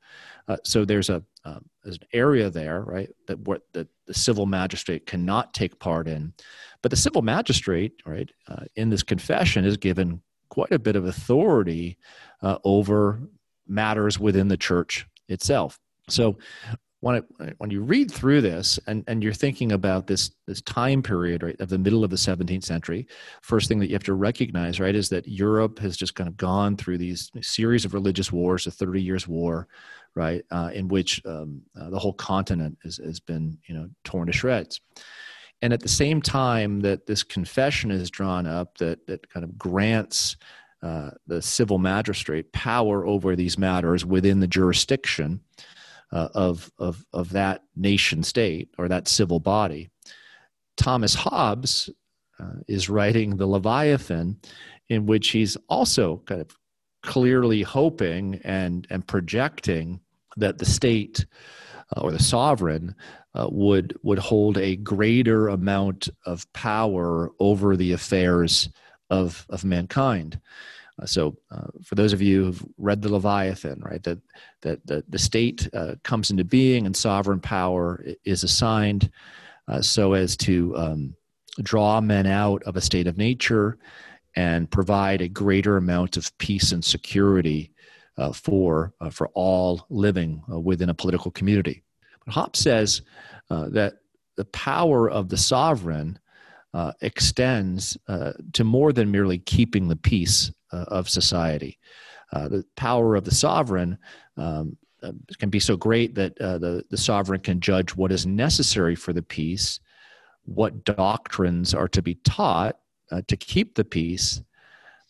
[0.48, 4.44] Uh, so there's a uh, there's an area there, right, that what the, the civil
[4.44, 6.34] magistrate cannot take part in,
[6.82, 11.06] but the civil magistrate, right, uh, in this confession is given quite a bit of
[11.06, 11.96] authority
[12.42, 13.22] uh, over
[13.66, 15.80] matters within the church itself.
[16.10, 16.36] So
[17.00, 21.02] when it, when you read through this and, and you're thinking about this this time
[21.02, 23.06] period right of the middle of the 17th century
[23.42, 26.36] first thing that you have to recognize right is that europe has just kind of
[26.36, 29.68] gone through these series of religious wars the 30 years war
[30.16, 34.26] right uh, in which um, uh, the whole continent has, has been you know torn
[34.26, 34.80] to shreds.
[35.62, 39.56] And at the same time that this confession is drawn up that that kind of
[39.56, 40.36] grants
[40.82, 45.40] uh, the civil magistrate power over these matters within the jurisdiction
[46.12, 49.90] uh, of, of, of that nation state or that civil body.
[50.76, 51.90] Thomas Hobbes
[52.38, 54.38] uh, is writing the Leviathan,
[54.88, 56.56] in which he's also kind of
[57.02, 60.00] clearly hoping and, and projecting
[60.36, 61.26] that the state
[61.96, 62.94] uh, or the sovereign
[63.34, 68.68] uh, would, would hold a greater amount of power over the affairs
[69.10, 70.40] of, of mankind.
[71.00, 74.18] Uh, so, uh, for those of you who've read the Leviathan, right, that
[74.62, 79.10] that the, the state uh, comes into being and sovereign power is assigned
[79.68, 81.14] uh, so as to um,
[81.62, 83.78] draw men out of a state of nature
[84.36, 87.72] and provide a greater amount of peace and security
[88.18, 91.82] uh, for for all living within a political community.
[92.24, 93.02] But Hobbes says
[93.50, 93.98] that
[94.36, 96.18] the power of the sovereign
[96.76, 100.52] uh, extends uh, to more than merely keeping the peace
[100.88, 101.78] of society.
[102.32, 103.96] Uh, the power of the sovereign
[104.36, 108.26] um, uh, can be so great that uh, the, the sovereign can judge what is
[108.26, 109.80] necessary for the peace,
[110.44, 112.78] what doctrines are to be taught
[113.28, 114.42] to keep the peace,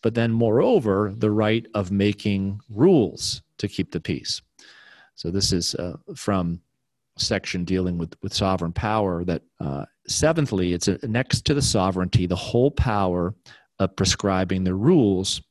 [0.03, 4.39] but then, moreover, the right of making rules to keep the peace.
[5.15, 5.75] So, this is
[6.15, 6.61] from
[7.17, 12.35] section dealing with, with sovereign power that uh, seventhly it's next to the sovereignty the
[12.35, 13.33] whole power
[13.79, 15.41] of prescribing the rules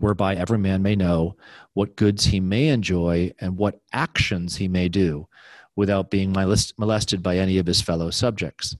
[0.00, 1.36] whereby every man may know
[1.74, 5.28] what goods he may enjoy and what actions he may do
[5.76, 8.76] without being molested by any of his fellow subjects.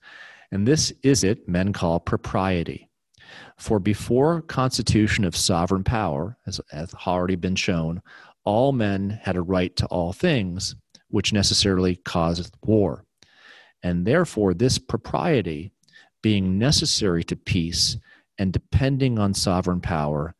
[0.51, 2.89] And this is it men call propriety.
[3.57, 8.01] For before constitution of sovereign power, as has already been shown,
[8.43, 10.75] all men had a right to all things,
[11.09, 13.05] which necessarily causeth war.
[13.83, 15.71] And therefore, this propriety,
[16.21, 17.97] being necessary to peace
[18.37, 20.35] and depending on sovereign power,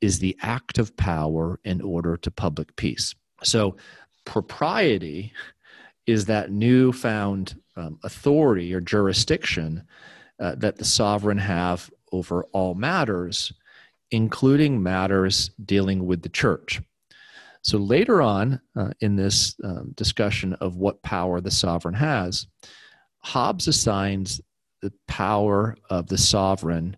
[0.00, 3.14] is the act of power in order to public peace.
[3.42, 3.76] So,
[4.24, 5.32] propriety
[6.06, 9.84] is that newfound um, authority or jurisdiction
[10.40, 13.52] uh, that the sovereign have over all matters
[14.10, 16.80] including matters dealing with the church.
[17.62, 22.46] So later on uh, in this um, discussion of what power the sovereign has,
[23.18, 24.40] Hobbes assigns
[24.82, 26.96] the power of the sovereign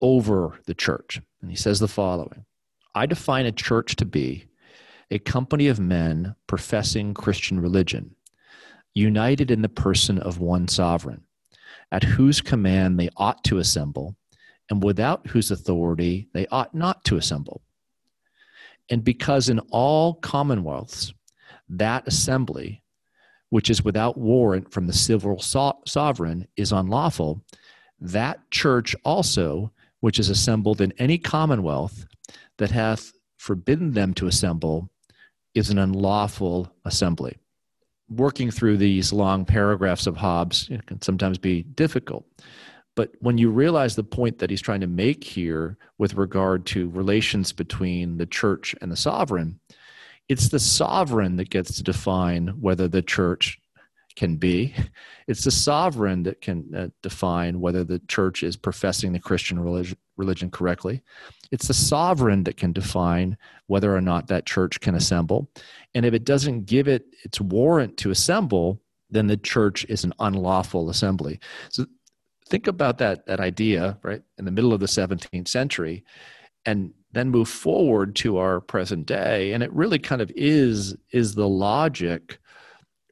[0.00, 1.20] over the church.
[1.40, 2.44] And he says the following
[2.94, 4.46] I define a church to be
[5.10, 8.14] a company of men professing Christian religion,
[8.94, 11.22] united in the person of one sovereign,
[11.92, 14.16] at whose command they ought to assemble,
[14.70, 17.62] and without whose authority they ought not to assemble.
[18.90, 21.12] And because in all commonwealths,
[21.68, 22.82] that assembly,
[23.50, 27.44] which is without warrant from the civil so- sovereign, is unlawful,
[28.00, 29.72] that church also,
[30.06, 32.06] which is assembled in any commonwealth
[32.58, 34.88] that hath forbidden them to assemble,
[35.56, 37.36] is an unlawful assembly.
[38.08, 42.24] Working through these long paragraphs of Hobbes can sometimes be difficult.
[42.94, 46.88] But when you realize the point that he's trying to make here with regard to
[46.90, 49.58] relations between the church and the sovereign,
[50.28, 53.58] it's the sovereign that gets to define whether the church
[54.16, 54.74] can be.
[55.28, 59.98] It's the sovereign that can uh, define whether the church is professing the Christian religion,
[60.16, 61.02] religion correctly.
[61.50, 65.50] It's the sovereign that can define whether or not that church can assemble.
[65.94, 70.12] And if it doesn't give it its warrant to assemble, then the church is an
[70.18, 71.38] unlawful assembly.
[71.68, 71.86] So
[72.48, 76.04] think about that that idea right in the middle of the 17th century
[76.64, 81.34] and then move forward to our present day and it really kind of is is
[81.34, 82.38] the logic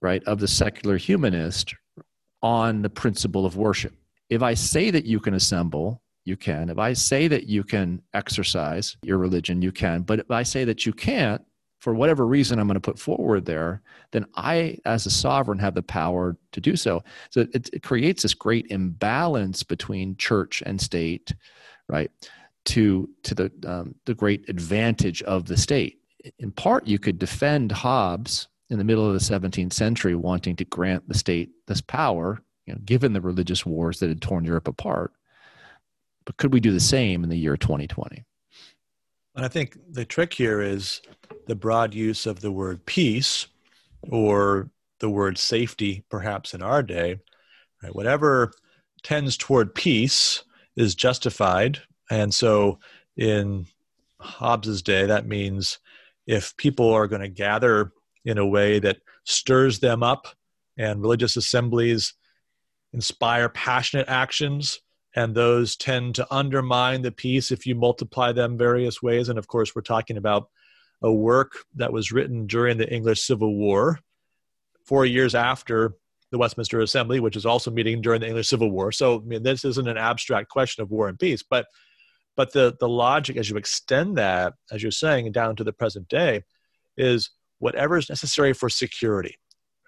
[0.04, 1.74] right of the secular humanist
[2.42, 3.94] on the principle of worship
[4.28, 8.00] if i say that you can assemble you can if i say that you can
[8.12, 11.42] exercise your religion you can but if i say that you can't
[11.84, 15.74] for whatever reason I'm going to put forward there, then I, as a sovereign, have
[15.74, 17.04] the power to do so.
[17.28, 21.34] So it, it creates this great imbalance between church and state,
[21.86, 22.10] right?
[22.66, 25.98] To to the um, the great advantage of the state.
[26.38, 30.64] In part, you could defend Hobbes in the middle of the 17th century wanting to
[30.64, 34.68] grant the state this power, you know, given the religious wars that had torn Europe
[34.68, 35.12] apart.
[36.24, 38.24] But could we do the same in the year 2020?
[39.37, 41.03] And I think the trick here is
[41.46, 43.48] the broad use of the word peace
[44.11, 47.18] or the word safety, perhaps in our day.
[47.83, 47.94] Right?
[47.94, 48.53] Whatever
[49.03, 50.44] tends toward peace
[50.77, 51.81] is justified.
[52.11, 52.79] And so
[53.16, 53.66] in
[54.20, 55.79] Hobbes's day, that means
[56.27, 57.92] if people are going to gather
[58.24, 60.28] in a way that stirs them up
[60.76, 62.14] and religious assemblies
[62.92, 64.80] inspire passionate actions
[65.16, 69.46] and those tend to undermine the peace if you multiply them various ways and of
[69.46, 70.48] course we're talking about
[71.04, 74.00] a work that was written during the English Civil War,
[74.84, 75.94] four years after
[76.30, 78.90] the Westminster Assembly, which is also meeting during the English Civil War.
[78.90, 81.66] So, I mean, this isn't an abstract question of war and peace, but
[82.37, 86.08] but the the logic as you extend that, as you're saying, down to the present
[86.08, 86.42] day,
[86.96, 87.30] is
[87.64, 89.38] whatever is necessary for security,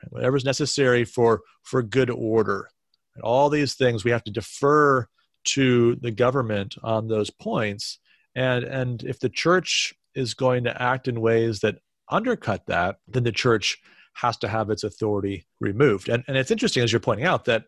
[0.02, 0.10] right?
[0.10, 2.70] whatever is necessary for for good order,
[3.14, 5.06] and all these things we have to defer
[5.44, 7.98] to the government on those points.
[8.34, 11.76] And and if the church is going to act in ways that
[12.10, 13.76] undercut that, then the church
[14.14, 16.08] has to have its authority removed.
[16.08, 17.64] And, and it's interesting, as you're pointing out, that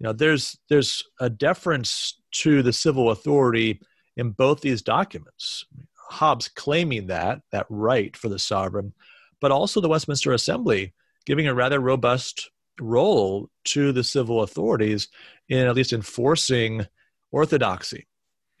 [0.00, 3.80] you know there's there's a deference to the civil authority
[4.16, 5.64] in both these documents.
[6.10, 8.92] Hobbes claiming that that right for the sovereign,
[9.42, 10.94] but also the Westminster Assembly
[11.26, 12.50] giving a rather robust
[12.80, 15.08] role to the civil authorities
[15.48, 16.86] in at least enforcing
[17.32, 18.06] orthodoxy.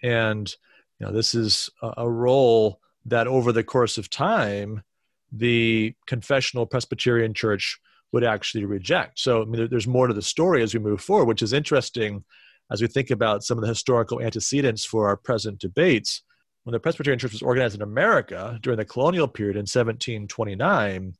[0.02, 0.54] And
[0.98, 4.82] you know this is a, role that over the course of time,
[5.30, 7.80] the confessional Presbyterian church
[8.12, 9.18] would actually reject.
[9.18, 12.24] So I mean, there's more to the story as we move forward, which is interesting
[12.70, 16.22] as we think about some of the historical antecedents for our present debates.
[16.64, 21.14] When the Presbyterian Church was organized in America during the colonial period in 1729,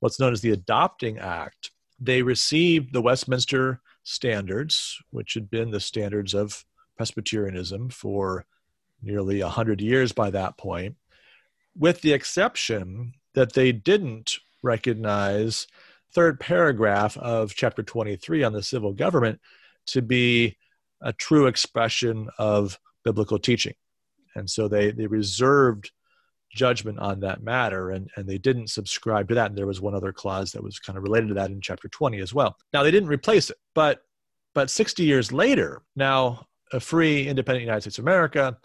[0.00, 1.70] what's known as the Adopting Act,
[2.00, 6.64] they received the Westminster Standards, which had been the standards of
[6.96, 8.46] Presbyterianism for
[9.02, 10.96] nearly 100 years by that point
[11.78, 15.66] with the exception that they didn't recognize
[16.12, 19.40] third paragraph of chapter 23 on the civil government
[19.86, 20.56] to be
[21.00, 23.74] a true expression of biblical teaching
[24.34, 25.90] and so they they reserved
[26.50, 29.94] judgment on that matter and and they didn't subscribe to that and there was one
[29.94, 32.82] other clause that was kind of related to that in chapter 20 as well now
[32.82, 34.02] they didn't replace it but
[34.54, 38.56] but 60 years later now a free independent united states of america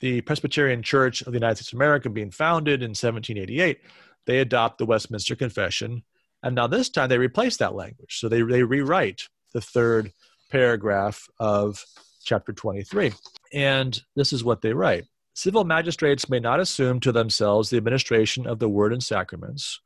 [0.00, 3.80] the Presbyterian Church of the United States of America being founded in 1788,
[4.26, 6.02] they adopt the Westminster Confession.
[6.42, 8.18] And now this time they replace that language.
[8.18, 9.22] So they, they rewrite
[9.52, 10.12] the third
[10.50, 11.84] paragraph of
[12.26, 13.12] chapter 23.
[13.54, 15.04] And this is what they write
[15.34, 19.80] civil magistrates may not assume to themselves the administration of the word and sacraments,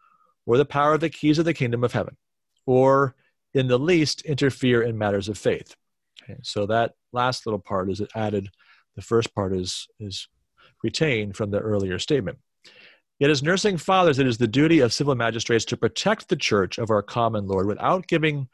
[0.47, 2.16] or the power of the keys of the kingdom of heaven,
[2.66, 3.16] or
[3.53, 5.74] in the least interfere in matters of faith.
[6.22, 8.49] Okay, so that last little part is added.
[8.95, 10.28] The first part is is
[10.82, 12.38] retained from the earlier statement.
[13.18, 16.78] Yet, as nursing fathers, it is the duty of civil magistrates to protect the church
[16.78, 18.49] of our common Lord without giving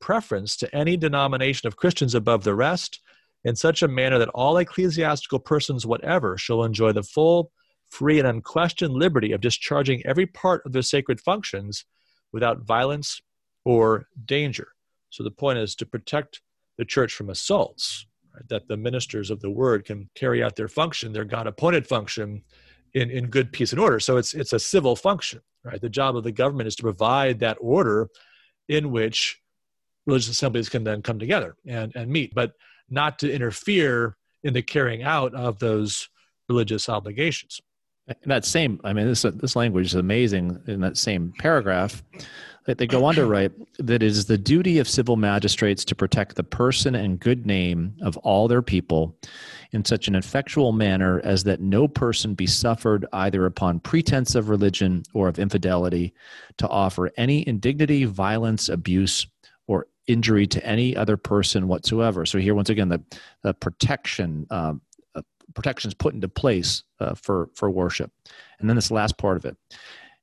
[0.00, 3.00] preference to any denomination of Christians above the rest,
[3.44, 7.50] in such a manner that all ecclesiastical persons whatever shall enjoy the full,
[7.88, 11.84] free, and unquestioned liberty of discharging every part of their sacred functions
[12.32, 13.20] without violence
[13.64, 14.68] or danger.
[15.10, 16.40] So the point is to protect
[16.78, 18.48] the church from assaults, right?
[18.48, 22.42] that the ministers of the word can carry out their function, their God appointed function,
[22.94, 23.98] in, in good peace and order.
[24.00, 25.80] So it's it's a civil function, right?
[25.80, 28.08] The job of the government is to provide that order
[28.68, 29.40] in which
[30.06, 32.52] religious assemblies can then come together and, and meet, but
[32.92, 36.08] not to interfere in the carrying out of those
[36.48, 37.60] religious obligations.
[38.26, 40.60] that same, I mean, this this language is amazing.
[40.66, 42.02] In that same paragraph,
[42.66, 45.94] that they go on to write that it is the duty of civil magistrates to
[45.94, 49.16] protect the person and good name of all their people
[49.72, 54.48] in such an effectual manner as that no person be suffered either upon pretense of
[54.48, 56.14] religion or of infidelity
[56.58, 59.26] to offer any indignity, violence, abuse,
[60.06, 62.26] injury to any other person whatsoever.
[62.26, 63.02] So here, once again, the,
[63.42, 64.46] the protection.
[64.50, 64.80] Um,
[65.14, 65.22] uh,
[65.54, 68.10] protections put into place uh, for for worship,
[68.58, 69.56] and then this last part of it,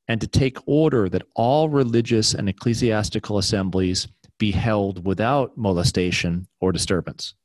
[0.08, 4.08] and to take order that all religious and ecclesiastical assemblies
[4.40, 7.36] be held without molestation or disturbance.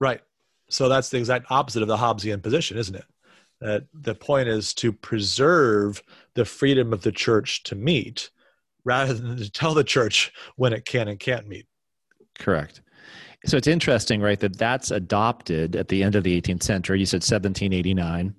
[0.00, 0.20] Right.
[0.68, 3.04] So that's the exact opposite of the Hobbesian position, isn't it?
[3.60, 6.02] That the point is to preserve
[6.34, 8.30] the freedom of the church to meet
[8.84, 11.66] rather than to tell the church when it can and can't meet.
[12.38, 12.82] Correct.
[13.44, 17.00] So it's interesting, right, that that's adopted at the end of the 18th century.
[17.00, 18.34] You said 1789.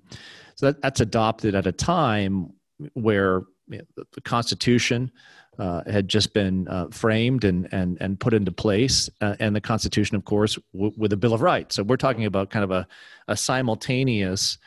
[0.56, 2.52] So that, that's adopted at a time
[2.94, 5.10] where the Constitution
[5.58, 9.60] uh, had just been uh, framed and, and, and put into place, uh, and the
[9.60, 11.76] Constitution, of course, w- with the Bill of Rights.
[11.76, 12.86] So we're talking about kind of a,
[13.28, 14.58] a simultaneous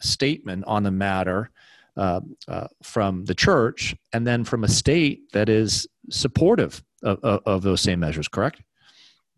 [0.00, 1.50] statement on the matter
[1.96, 7.40] uh, uh, from the church and then from a state that is supportive of, of,
[7.44, 8.62] of those same measures, correct?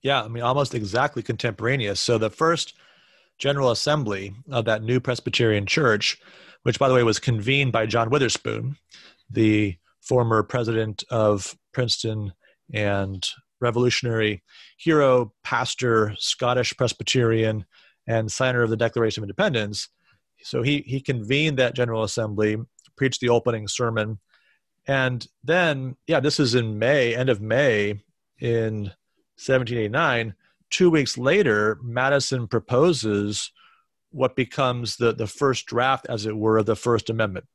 [0.03, 2.01] Yeah, I mean, almost exactly contemporaneous.
[2.01, 2.75] So the first
[3.39, 6.21] General Assembly of that new Presbyterian church,
[6.63, 8.77] which, by the way, was convened by John Witherspoon,
[9.31, 12.33] the former president of Princeton
[12.73, 13.27] and
[13.61, 14.43] revolutionary
[14.77, 17.65] hero, pastor, Scottish Presbyterian,
[18.07, 19.89] and signer of the Declaration of Independence.
[20.43, 22.57] So he, he convened that General Assembly,
[22.97, 24.19] preached the opening sermon.
[24.87, 28.03] And then, yeah, this is in May, end of May
[28.41, 28.93] in
[29.37, 30.35] 1789.
[30.71, 33.51] Two weeks later, Madison proposes
[34.11, 37.47] what becomes the, the first draft, as it were, of the First Amendment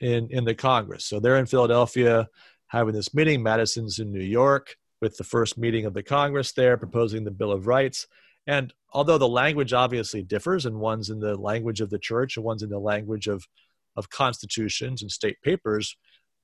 [0.00, 1.04] in, in the Congress.
[1.04, 2.28] So they're in Philadelphia
[2.68, 3.42] having this meeting.
[3.42, 7.52] Madison's in New York with the first meeting of the Congress there, proposing the Bill
[7.52, 8.06] of Rights.
[8.46, 12.44] And although the language obviously differs, and one's in the language of the church and
[12.44, 13.46] one's in the language of,
[13.96, 15.96] of constitutions and state papers,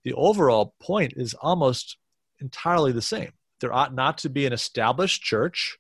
[0.04, 1.96] the overall point is almost
[2.40, 3.32] entirely the same.
[3.62, 5.78] There ought not to be an established church,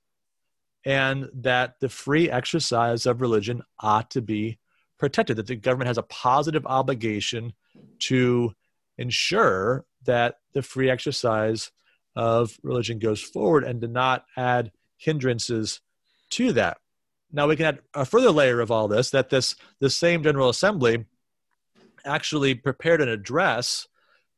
[0.86, 4.58] and that the free exercise of religion ought to be
[4.98, 7.52] protected, that the government has a positive obligation
[7.98, 8.54] to
[8.98, 11.72] ensure that the free exercise
[12.14, 15.80] of religion goes forward and to not add hindrances
[16.30, 16.78] to that.
[17.32, 20.50] Now we can add a further layer of all this that this this same General
[20.50, 21.04] Assembly
[22.04, 23.88] actually prepared an address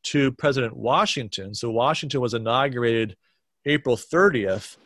[0.05, 1.55] to President Washington.
[1.55, 3.16] So Washington was inaugurated
[3.67, 4.77] April 30th,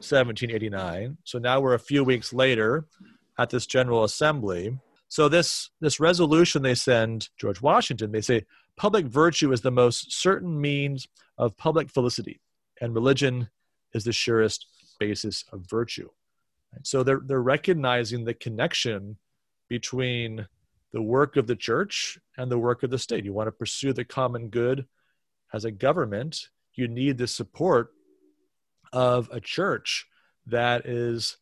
[0.00, 1.18] 1789.
[1.24, 2.86] So now we're a few weeks later
[3.38, 4.78] at this General Assembly.
[5.08, 10.12] So this this resolution they send George Washington, they say public virtue is the most
[10.12, 11.06] certain means
[11.38, 12.40] of public felicity,
[12.80, 13.48] and religion
[13.92, 14.66] is the surest
[14.98, 16.08] basis of virtue.
[16.82, 19.18] So they're they're recognizing the connection
[19.68, 20.48] between
[20.92, 23.24] the work of the church and the work of the state.
[23.24, 24.86] You want to pursue the common good
[25.52, 27.93] as a government, you need the support
[28.92, 30.06] of a church
[30.46, 31.36] that is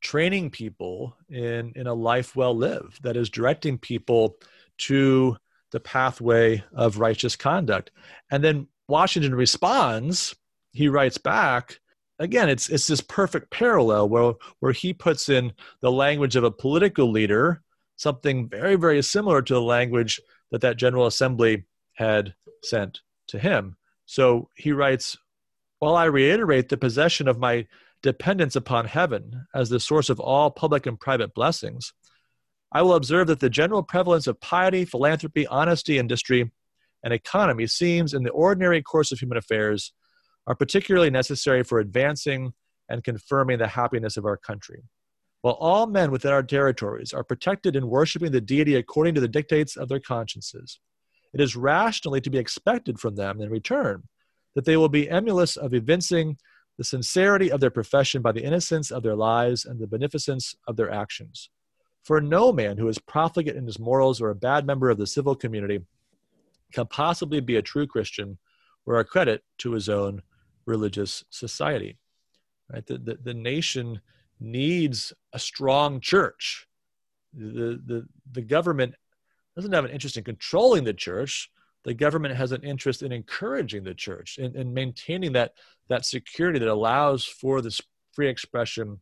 [0.00, 4.36] training people in in a life well lived that is directing people
[4.76, 5.36] to
[5.70, 7.90] the pathway of righteous conduct.
[8.30, 10.34] And then washington responds
[10.72, 11.80] he writes back
[12.18, 16.50] again it's it's this perfect parallel where where he puts in the language of a
[16.50, 17.62] political leader
[17.96, 20.20] something very very similar to the language
[20.50, 21.64] that that general assembly
[21.94, 23.76] had sent to him.
[24.06, 25.16] So he writes
[25.84, 27.66] while i reiterate the possession of my
[28.02, 31.92] dependence upon heaven as the source of all public and private blessings,
[32.72, 36.50] I will observe that the general prevalence of piety, philanthropy, honesty, industry,
[37.02, 39.92] and economy seems, in the ordinary course of human affairs,
[40.46, 42.54] are particularly necessary for advancing
[42.88, 44.82] and confirming the happiness of our country.
[45.42, 49.28] While all men within our territories are protected in worshiping the deity according to the
[49.28, 50.80] dictates of their consciences,
[51.34, 54.04] it is rationally to be expected from them in return
[54.54, 56.36] that they will be emulous of evincing
[56.78, 60.76] the sincerity of their profession by the innocence of their lives and the beneficence of
[60.76, 61.50] their actions.
[62.02, 65.06] For no man who is profligate in his morals or a bad member of the
[65.06, 65.80] civil community
[66.72, 68.38] can possibly be a true Christian
[68.86, 70.22] or a credit to his own
[70.66, 71.96] religious society.
[72.70, 72.86] Right?
[72.86, 74.00] The, the, the nation
[74.40, 76.66] needs a strong church.
[77.32, 78.94] The, the, the government
[79.56, 81.50] doesn't have an interest in controlling the church.
[81.84, 85.52] The government has an interest in encouraging the church and in maintaining that,
[85.88, 87.80] that security that allows for this
[88.12, 89.00] free expression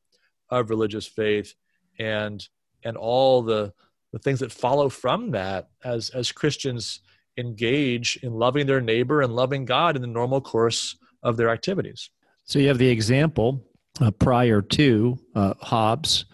[0.51, 1.55] of religious faith
[1.99, 2.47] and,
[2.85, 3.73] and all the,
[4.13, 7.01] the things that follow from that as, as Christians
[7.39, 12.11] engage in loving their neighbor and loving God in the normal course of their activities.
[12.45, 13.65] So you have the example
[14.01, 16.25] uh, prior to uh, Hobbes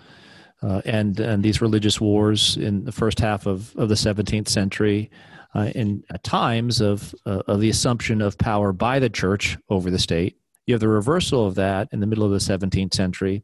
[0.62, 5.10] uh, and and these religious wars in the first half of, of the 17th century,
[5.54, 9.98] uh, in times of uh, of the assumption of power by the church over the
[9.98, 10.36] state.
[10.66, 13.42] You have the reversal of that in the middle of the 17th century,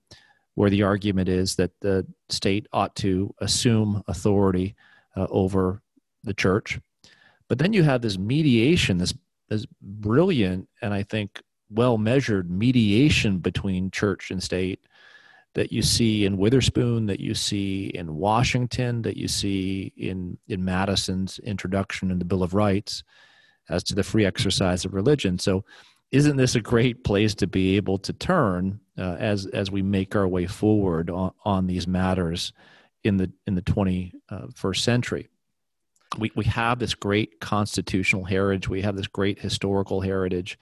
[0.55, 4.75] where the argument is that the state ought to assume authority
[5.17, 5.81] uh, over
[6.23, 6.79] the church.
[7.49, 9.15] But then you have this mediation, this
[9.49, 14.81] this brilliant and I think well measured mediation between church and state
[15.55, 20.65] that you see in Witherspoon, that you see in Washington, that you see in, in
[20.65, 23.05] Madison's introduction in the Bill of Rights
[23.69, 25.39] as to the free exercise of religion.
[25.39, 25.65] So,
[26.11, 30.15] isn't this a great place to be able to turn uh, as as we make
[30.15, 32.53] our way forward on, on these matters
[33.03, 35.29] in the in the 21st uh, century?
[36.19, 38.69] We we have this great constitutional heritage.
[38.69, 40.57] We have this great historical heritage,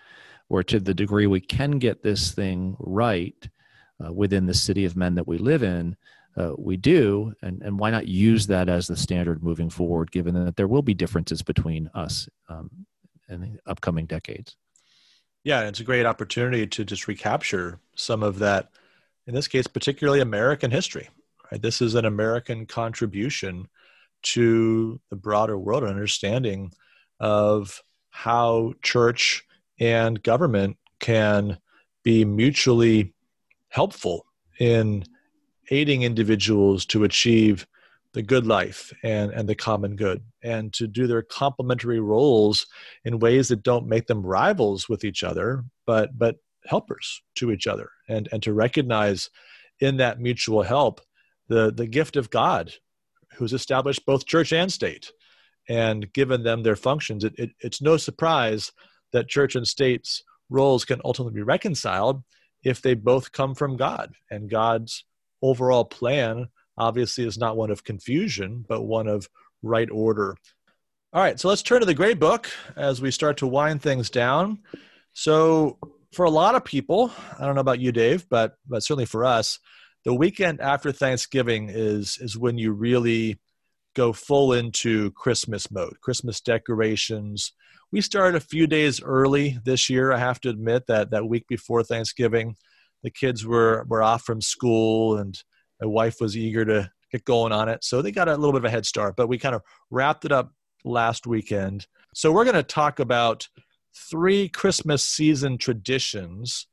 [0.49, 3.49] where to the degree we can get this thing right
[4.05, 5.97] uh, within the city of men that we live in,
[6.36, 10.45] uh, we do, and, and why not use that as the standard moving forward, given
[10.45, 12.70] that there will be differences between us um,
[13.28, 14.57] in the upcoming decades?
[15.45, 18.70] Yeah, it's a great opportunity to just recapture some of that,
[19.26, 21.09] in this case, particularly American history.
[21.51, 21.61] Right?
[21.61, 23.68] This is an American contribution
[24.22, 26.72] to the broader world, understanding
[27.20, 29.45] of how church
[29.80, 31.59] and government can
[32.05, 33.12] be mutually
[33.73, 34.27] helpful
[34.59, 35.05] in
[35.70, 37.66] aiding individuals to achieve
[38.12, 42.66] the good life and, and the common good and to do their complementary roles
[43.05, 47.66] in ways that don't make them rivals with each other but but helpers to each
[47.66, 49.31] other and and to recognize
[49.81, 51.01] in that mutual help
[51.49, 52.70] the the gift of god
[53.37, 55.11] who's established both church and state
[55.68, 57.25] and given them their functions.
[57.25, 58.73] It, it, it's no surprise
[59.12, 62.23] that church and state's roles can ultimately be reconciled
[62.65, 64.13] if they both come from God.
[64.31, 65.05] And God's
[65.43, 69.29] overall plan obviously is not one of confusion, but one of
[69.63, 70.37] right order.
[71.13, 74.09] All right, so let's turn to the great book as we start to wind things
[74.09, 74.61] down.
[75.13, 75.79] So,
[76.13, 79.25] for a lot of people, I don't know about you, Dave, but but certainly for
[79.25, 79.59] us,
[80.05, 83.39] the weekend after Thanksgiving is is when you really
[83.95, 86.01] go full into Christmas mode.
[86.01, 87.53] Christmas decorations,
[87.93, 90.12] we started a few days early this year.
[90.12, 92.57] I have to admit that that week before Thanksgiving,
[93.03, 95.40] the kids were were off from school, and
[95.80, 98.62] my wife was eager to get going on it, so they got a little bit
[98.62, 99.14] of a head start.
[99.16, 100.53] But we kind of wrapped it up
[100.84, 101.86] last weekend.
[102.14, 103.49] So we're going to talk about
[104.11, 106.66] three Christmas season traditions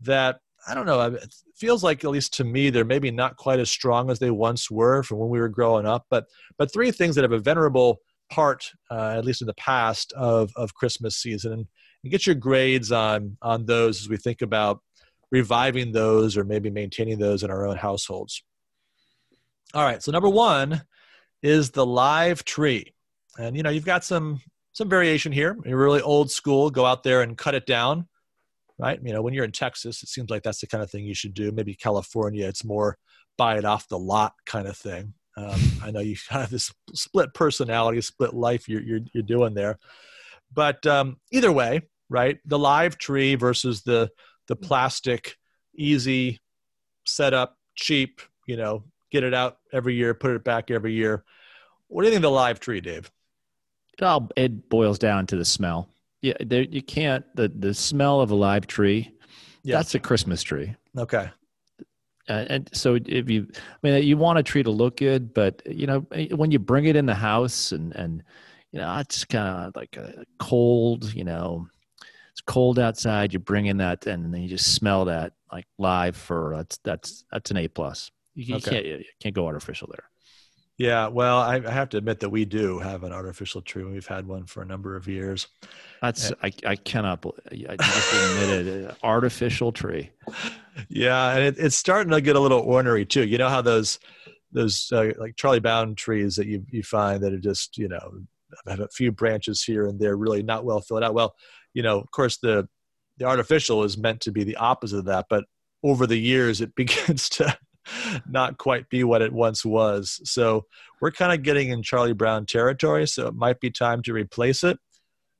[0.00, 1.00] that I don't know.
[1.02, 4.30] It feels like, at least to me, they're maybe not quite as strong as they
[4.30, 6.06] once were from when we were growing up.
[6.08, 8.00] But but three things that have a venerable
[8.32, 11.52] part, uh, at least in the past, of, of Christmas season.
[11.52, 11.66] And,
[12.02, 14.80] and get your grades on, on those as we think about
[15.30, 18.42] reviving those or maybe maintaining those in our own households.
[19.74, 20.82] All right, so number one
[21.42, 22.94] is the live tree.
[23.38, 24.40] And you know, you've got some
[24.72, 25.56] some variation here.
[25.64, 28.08] You're really old school, go out there and cut it down.
[28.78, 28.98] Right?
[29.02, 31.14] You know, when you're in Texas, it seems like that's the kind of thing you
[31.14, 31.52] should do.
[31.52, 32.96] Maybe California, it's more
[33.38, 35.14] buy it off the lot kind of thing.
[35.36, 39.78] Um, I know you have this split personality, split life you're, you're, you're doing there.
[40.52, 42.38] But um, either way, right?
[42.44, 44.10] The live tree versus the,
[44.48, 45.36] the plastic,
[45.74, 46.40] easy
[47.06, 51.24] setup, cheap, you know, get it out every year, put it back every year.
[51.88, 53.10] What do you think of the live tree, Dave?
[54.00, 55.88] Well, it boils down to the smell.
[56.22, 59.12] Yeah, there, you can't the the smell of a live tree.
[59.64, 59.76] Yeah.
[59.76, 60.74] That's a Christmas tree.
[60.96, 61.30] Okay.
[62.32, 65.62] Uh, and so if you, I mean, you want a tree to look good, but
[65.66, 68.22] you know, eh, when you bring it in the house and, and,
[68.70, 71.68] you know, it's kind of like a cold, you know,
[72.30, 73.34] it's cold outside.
[73.34, 76.56] You bring in that, and then you just smell that like live fir.
[76.56, 78.10] That's that's that's an A plus.
[78.34, 78.70] You, okay.
[78.70, 80.08] can't you can't go artificial there.
[80.78, 83.84] Yeah, well, I, I, have to admit that we do have an artificial tree.
[83.84, 85.46] We've had one for a number of years.
[86.00, 87.24] That's and, I, I cannot.
[87.52, 90.10] I just admitted artificial tree.
[90.88, 93.26] Yeah, and it, it's starting to get a little ornery too.
[93.26, 93.98] You know how those
[94.52, 98.20] those uh, like Charlie Brown trees that you you find that are just you know
[98.66, 101.14] have a few branches here and there, really not well filled out.
[101.14, 101.34] Well,
[101.74, 102.68] you know, of course the
[103.18, 105.44] the artificial is meant to be the opposite of that, but
[105.82, 107.56] over the years it begins to
[108.28, 110.20] not quite be what it once was.
[110.24, 110.66] So
[111.00, 113.06] we're kind of getting in Charlie Brown territory.
[113.08, 114.78] So it might be time to replace it.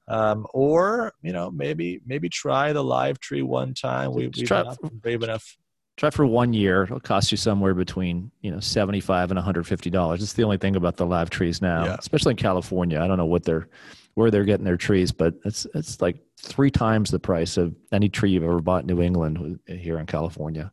[0.08, 4.12] Um, or you know maybe maybe try the live tree one time.
[4.12, 5.56] We, we've try, not brave enough.
[5.96, 6.84] Try for one year.
[6.84, 10.22] It'll cost you somewhere between you know seventy five and one hundred fifty dollars.
[10.22, 11.96] It's the only thing about the live trees now, yeah.
[11.98, 13.00] especially in California.
[13.00, 13.68] I don't know what they're
[14.14, 18.08] where they're getting their trees, but it's it's like three times the price of any
[18.08, 20.72] tree you've ever bought in New England here in California.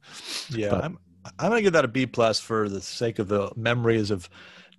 [0.50, 1.00] Yeah, but, I'm
[1.38, 4.30] I'm gonna give that a B plus for the sake of the memories of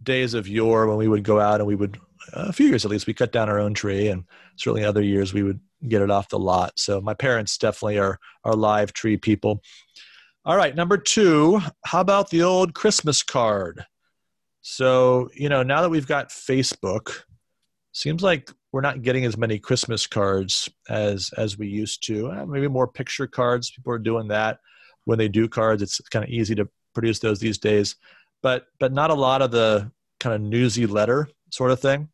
[0.03, 1.99] days of yore when we would go out and we would
[2.33, 4.25] a few years at least we cut down our own tree and
[4.57, 6.73] certainly other years we would get it off the lot.
[6.79, 9.63] So my parents definitely are are live tree people.
[10.45, 13.85] All right, number two, how about the old Christmas card?
[14.63, 17.23] So, you know, now that we've got Facebook,
[17.93, 22.31] seems like we're not getting as many Christmas cards as as we used to.
[22.31, 23.71] Uh, maybe more picture cards.
[23.71, 24.61] People are doing that
[25.05, 25.83] when they do cards.
[25.83, 27.97] It's kind of easy to produce those these days,
[28.43, 32.09] but but not a lot of the kind of newsy letter sort of thing.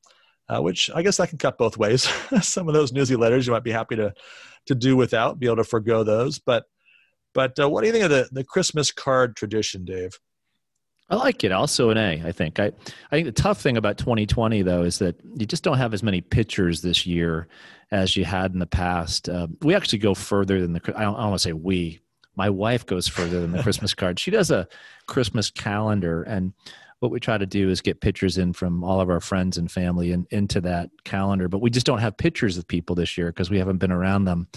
[0.49, 2.03] Uh, which I guess that can cut both ways.
[2.42, 4.14] Some of those newsy letters you might be happy to
[4.66, 6.38] to do without, be able to forego those.
[6.38, 6.64] But
[7.34, 10.18] but uh, what do you think of the the Christmas card tradition, Dave?
[11.09, 11.53] I like it.
[11.53, 12.59] Also an A, I think.
[12.59, 15.94] I, I think the tough thing about 2020 though is that you just don't have
[15.94, 17.47] as many pictures this year
[17.92, 19.28] as you had in the past.
[19.28, 20.80] Uh, we actually go further than the.
[20.97, 22.01] I don't, I don't want to say we.
[22.34, 24.20] My wife goes further than the Christmas card.
[24.20, 24.68] She does a
[25.07, 26.53] Christmas calendar, and
[27.01, 29.70] what we try to do is get pictures in from all of our friends and
[29.70, 31.49] family and into that calendar.
[31.49, 34.24] But we just don't have pictures of people this year because we haven't been around
[34.24, 34.49] them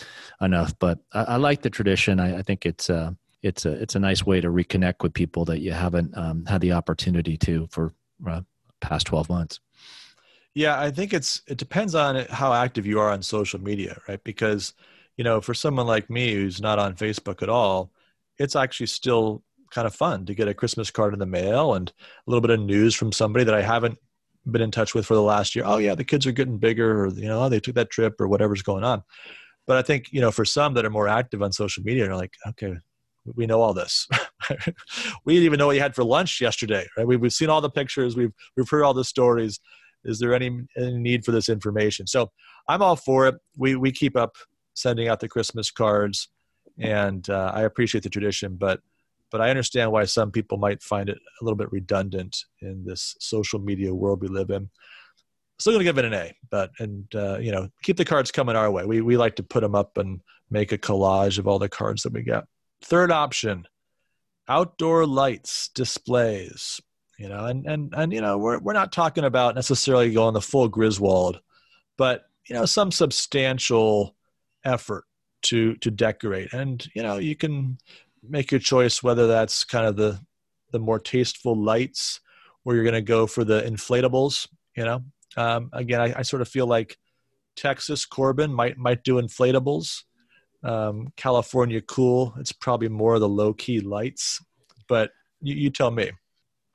[0.41, 0.77] enough.
[0.79, 2.19] But I, I like the tradition.
[2.19, 2.89] I, I think it's.
[2.89, 3.11] Uh,
[3.41, 6.59] it's a it's a nice way to reconnect with people that you haven't um, had
[6.59, 7.93] the opportunity to for
[8.27, 8.41] uh,
[8.81, 9.59] past 12 months
[10.53, 14.21] yeah i think it's it depends on how active you are on social media right
[14.25, 14.73] because
[15.15, 17.91] you know for someone like me who's not on facebook at all
[18.37, 21.89] it's actually still kind of fun to get a christmas card in the mail and
[21.89, 23.97] a little bit of news from somebody that i haven't
[24.49, 27.03] been in touch with for the last year oh yeah the kids are getting bigger
[27.03, 29.03] or you know they took that trip or whatever's going on
[29.67, 32.15] but i think you know for some that are more active on social media they're
[32.15, 32.75] like okay
[33.35, 34.07] we know all this.
[35.25, 37.07] we didn't even know what you had for lunch yesterday, right?
[37.07, 38.15] We, have seen all the pictures.
[38.15, 39.59] We've we've heard all the stories.
[40.05, 42.07] Is there any, any need for this information?
[42.07, 42.31] So
[42.67, 43.35] I'm all for it.
[43.57, 44.35] We we keep up
[44.73, 46.29] sending out the Christmas cards,
[46.77, 48.81] and uh, I appreciate the tradition, but
[49.31, 53.15] but I understand why some people might find it a little bit redundant in this
[53.19, 54.69] social media world we live in.
[55.59, 58.31] Still going to give it an A, but and uh, you know keep the cards
[58.31, 58.85] coming our way.
[58.85, 62.03] We we like to put them up and make a collage of all the cards
[62.03, 62.45] that we get.
[62.81, 63.67] Third option,
[64.47, 66.79] outdoor lights displays.
[67.17, 70.41] You know, and and and you know, we're we're not talking about necessarily going the
[70.41, 71.41] full Griswold,
[71.97, 74.15] but you know, some substantial
[74.63, 75.03] effort
[75.43, 76.53] to to decorate.
[76.53, 77.77] And you know, you can
[78.27, 80.19] make your choice whether that's kind of the
[80.71, 82.19] the more tasteful lights,
[82.63, 84.47] or you're going to go for the inflatables.
[84.75, 85.03] You know,
[85.37, 86.97] um, again, I, I sort of feel like
[87.55, 90.03] Texas Corbin might might do inflatables
[90.63, 92.33] um, California cool.
[92.37, 94.43] It's probably more of the low key lights,
[94.87, 95.11] but
[95.41, 96.11] you, you tell me.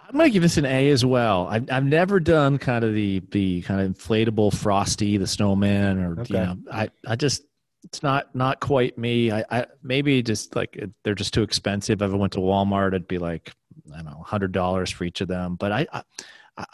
[0.01, 1.47] I'm going to give this an A as well.
[1.49, 6.21] I've, I've never done kind of the the kind of inflatable frosty, the snowman, or
[6.21, 6.35] okay.
[6.35, 7.43] you know, I I just
[7.85, 9.30] it's not not quite me.
[9.30, 12.03] I, I maybe just like they're just too expensive.
[12.03, 13.53] If I went to Walmart, it'd be like
[13.93, 15.57] I don't know, hundred dollars for each of them.
[15.57, 16.03] But I I,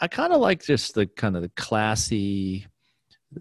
[0.01, 2.67] I kind of like just the kind of the classy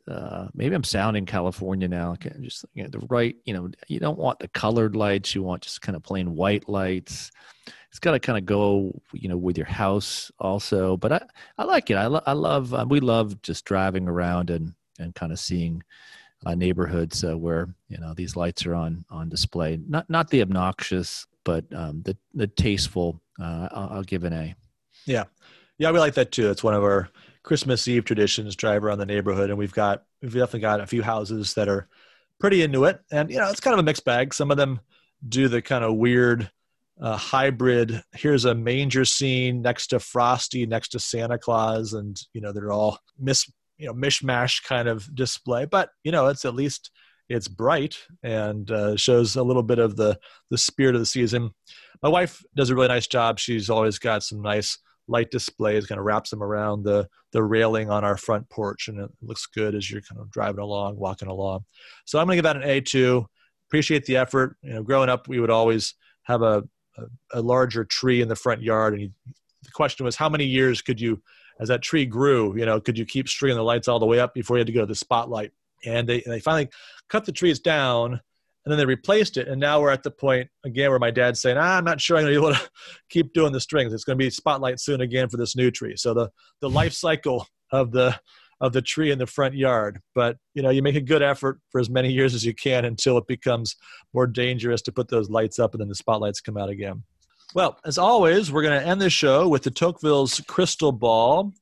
[0.08, 2.16] uh, maybe I'm sounding California now.
[2.40, 5.34] Just you know, the right, you know, you don't want the colored lights.
[5.34, 7.30] You want just kind of plain white lights.
[7.88, 10.96] It's got to kind of go, you know, with your house also.
[10.96, 11.22] But I,
[11.58, 11.96] I like it.
[11.96, 12.72] I, lo- I love.
[12.72, 15.82] Uh, we love just driving around and and kind of seeing
[16.46, 19.78] uh, neighborhoods uh, where you know these lights are on on display.
[19.88, 23.20] Not not the obnoxious, but um, the the tasteful.
[23.40, 24.54] Uh, I'll, I'll give an A.
[25.06, 25.24] Yeah,
[25.78, 26.50] yeah, we like that too.
[26.50, 27.08] It's one of our
[27.42, 31.02] Christmas Eve traditions drive around the neighborhood, and we've got we've definitely got a few
[31.02, 31.88] houses that are
[32.38, 34.34] pretty into it, and you know it's kind of a mixed bag.
[34.34, 34.80] Some of them
[35.28, 36.50] do the kind of weird
[37.00, 38.02] uh, hybrid.
[38.12, 42.72] Here's a manger scene next to Frosty, next to Santa Claus, and you know they're
[42.72, 43.50] all mis
[43.80, 45.64] you know mishmash kind of display.
[45.64, 46.90] But you know it's at least
[47.28, 50.18] it's bright and uh, shows a little bit of the
[50.50, 51.50] the spirit of the season.
[52.02, 53.38] My wife does a really nice job.
[53.38, 54.78] She's always got some nice
[55.08, 59.00] light displays, kind of wraps them around the the railing on our front porch, and
[59.00, 61.64] it looks good as you're kind of driving along, walking along.
[62.04, 63.24] So I'm going to give that an A2.
[63.68, 64.56] Appreciate the effort.
[64.62, 66.64] You know, growing up, we would always have a
[66.98, 69.12] a, a larger tree in the front yard, and
[69.62, 71.22] the question was, how many years could you,
[71.60, 74.18] as that tree grew, you know, could you keep stringing the lights all the way
[74.18, 75.52] up before you had to go to the spotlight?
[75.84, 76.68] And they they finally
[77.08, 78.20] cut the trees down
[78.64, 81.40] and then they replaced it and now we're at the point again where my dad's
[81.40, 82.70] saying ah, i'm not sure i'm going to be able to
[83.08, 83.92] keep doing the strings.
[83.92, 85.96] It's going to be spotlight soon again for this new tree.
[85.96, 86.30] So the
[86.60, 88.18] the life cycle of the
[88.60, 90.00] of the tree in the front yard.
[90.14, 92.84] But you know you make a good effort for as many years as you can
[92.84, 93.76] until it becomes
[94.12, 97.02] more dangerous to put those lights up and then the spotlights come out again
[97.54, 101.52] well as always we're going to end the show with the tocqueville's crystal ball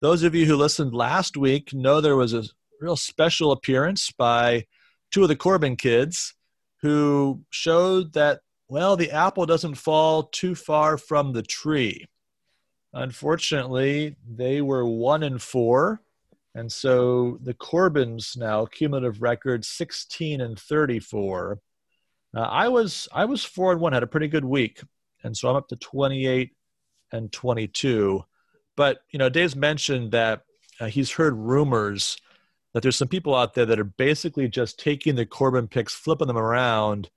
[0.00, 2.44] those of you who listened last week know there was a
[2.80, 4.64] real special appearance by
[5.10, 6.34] two of the Corbin kids
[6.80, 12.06] who showed that, well, the apple doesn't fall too far from the tree.
[12.94, 16.00] Unfortunately, they were one and four.
[16.54, 21.60] And so the Corbins now cumulative record 16 and 34.
[22.34, 24.80] Uh, I was I was four and one, had a pretty good week,
[25.22, 26.52] and so I'm up to 28
[27.12, 28.24] and 22.
[28.76, 30.42] But you know, Dave's mentioned that
[30.80, 32.16] uh, he's heard rumors
[32.72, 36.28] that there's some people out there that are basically just taking the Corbin picks, flipping
[36.28, 37.10] them around,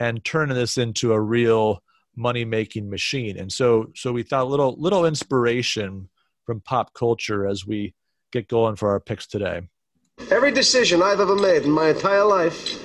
[0.00, 1.82] and turning this into a real
[2.16, 3.38] money making machine.
[3.38, 6.08] And so, so we thought a little little inspiration
[6.44, 7.94] from pop culture as we
[8.32, 9.62] get going for our picks today.
[10.30, 12.80] Every decision I've ever made in my entire life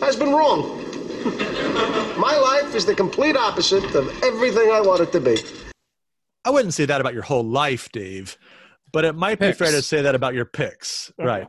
[0.00, 0.81] has been wrong.
[1.24, 5.36] My life is the complete opposite of everything I want it to be.
[6.44, 8.36] I wouldn't say that about your whole life, Dave,
[8.92, 9.58] but it might picks.
[9.58, 11.28] be fair to say that about your picks, uh-huh.
[11.28, 11.46] right?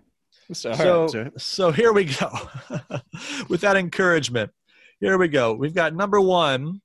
[0.52, 2.30] So, so, so here we go.
[3.50, 4.52] With that encouragement,
[5.00, 5.54] here we go.
[5.54, 6.82] We've got number one,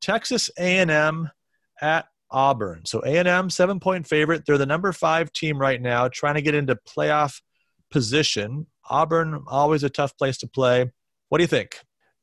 [0.00, 1.30] Texas A&M
[1.80, 2.84] at Auburn.
[2.84, 4.44] So A&M seven point favorite.
[4.44, 7.40] They're the number five team right now, trying to get into playoff
[7.90, 8.66] position.
[8.88, 10.90] Auburn always a tough place to play.
[11.28, 11.80] What do you think?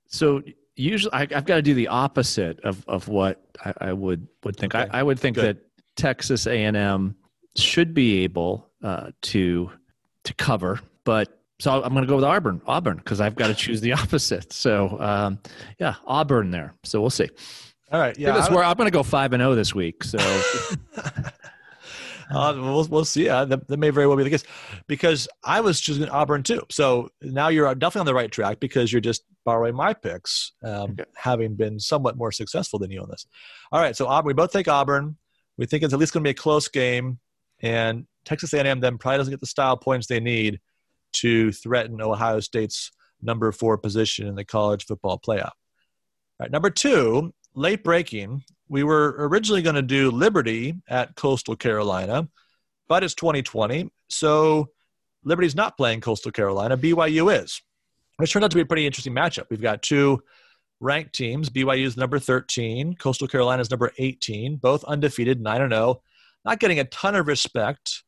[0.08, 0.42] So
[0.76, 4.58] usually I, have got to do the opposite of of what I, I would would
[4.58, 4.76] think.
[4.76, 4.90] Okay.
[4.92, 5.58] I, I, would think Good.
[5.58, 7.16] that Texas A&M
[7.56, 9.72] should be able uh, to
[10.24, 13.54] to cover, but so I'm going to go with Auburn, Auburn, because I've got to
[13.54, 14.52] choose the opposite.
[14.52, 15.40] So um,
[15.80, 16.74] yeah, Auburn there.
[16.84, 17.30] So we'll see.
[17.92, 20.04] All right, yeah, where I'm going to go five and zero oh this week.
[20.04, 20.18] So.
[22.34, 23.30] Uh, we'll, we'll see.
[23.30, 24.44] Uh, that, that, may very well be the case
[24.88, 26.62] because I was choosing Auburn too.
[26.72, 30.92] So now you're definitely on the right track because you're just borrowing my picks, um,
[30.92, 31.06] okay.
[31.16, 33.26] having been somewhat more successful than you on this.
[33.72, 33.96] All right.
[33.96, 35.18] So Auburn, we both take Auburn.
[35.58, 37.20] We think it's at least going to be a close game.
[37.62, 40.60] And Texas A&M then probably doesn't get the style points they need
[41.14, 45.52] to threaten Ohio State's number four position in the college football playoff.
[46.40, 48.44] All right, number two, late breaking.
[48.74, 52.28] We were originally going to do Liberty at Coastal Carolina,
[52.88, 54.70] but it's 2020, so
[55.24, 56.76] Liberty's not playing Coastal Carolina.
[56.76, 57.62] BYU is.
[58.20, 59.46] It turned out to be a pretty interesting matchup.
[59.52, 60.24] We've got two
[60.80, 61.52] ranked teams.
[61.52, 66.02] BYU is number 13, Coastal Carolina is number 18, both undefeated, 9 0
[66.44, 68.02] not getting a ton of respect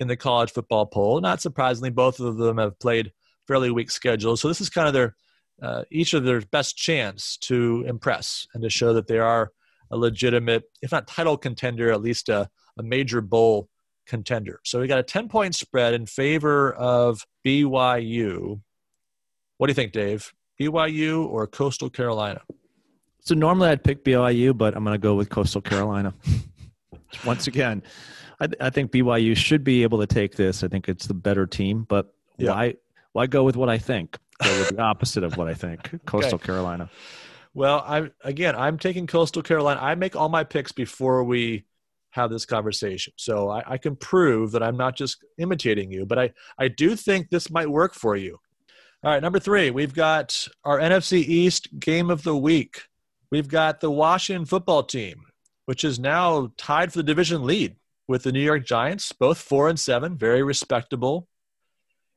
[0.00, 1.18] in the college football poll.
[1.22, 3.10] Not surprisingly, both of them have played
[3.48, 4.42] fairly weak schedules.
[4.42, 5.16] So this is kind of their
[5.62, 9.52] uh, each of their best chance to impress and to show that they are
[9.90, 13.68] a legitimate, if not title contender, at least a, a major bowl
[14.06, 14.60] contender.
[14.64, 18.60] So we got a 10 point spread in favor of BYU.
[19.58, 20.32] What do you think, Dave?
[20.60, 22.42] BYU or Coastal Carolina?
[23.20, 26.14] So normally I'd pick BYU, but I'm going to go with Coastal Carolina.
[27.24, 27.82] once again,
[28.40, 30.64] I, I, think BYU should be able to take this.
[30.64, 32.50] I think it's the better team, but yeah.
[32.50, 32.74] why
[33.12, 34.18] why go with what I think?
[34.42, 35.90] Go with the opposite of what I think.
[36.06, 36.46] Coastal okay.
[36.46, 36.88] Carolina.
[37.54, 39.80] Well, I'm again, I'm taking Coastal Carolina.
[39.82, 41.64] I make all my picks before we
[42.10, 46.06] have this conversation, so I, I can prove that I'm not just imitating you.
[46.06, 48.38] But I I do think this might work for you.
[49.02, 52.82] All right, number three, we've got our NFC East game of the week.
[53.30, 55.24] We've got the Washington football team
[55.70, 57.76] which is now tied for the division lead
[58.08, 61.28] with the New York Giants, both four and seven, very respectable.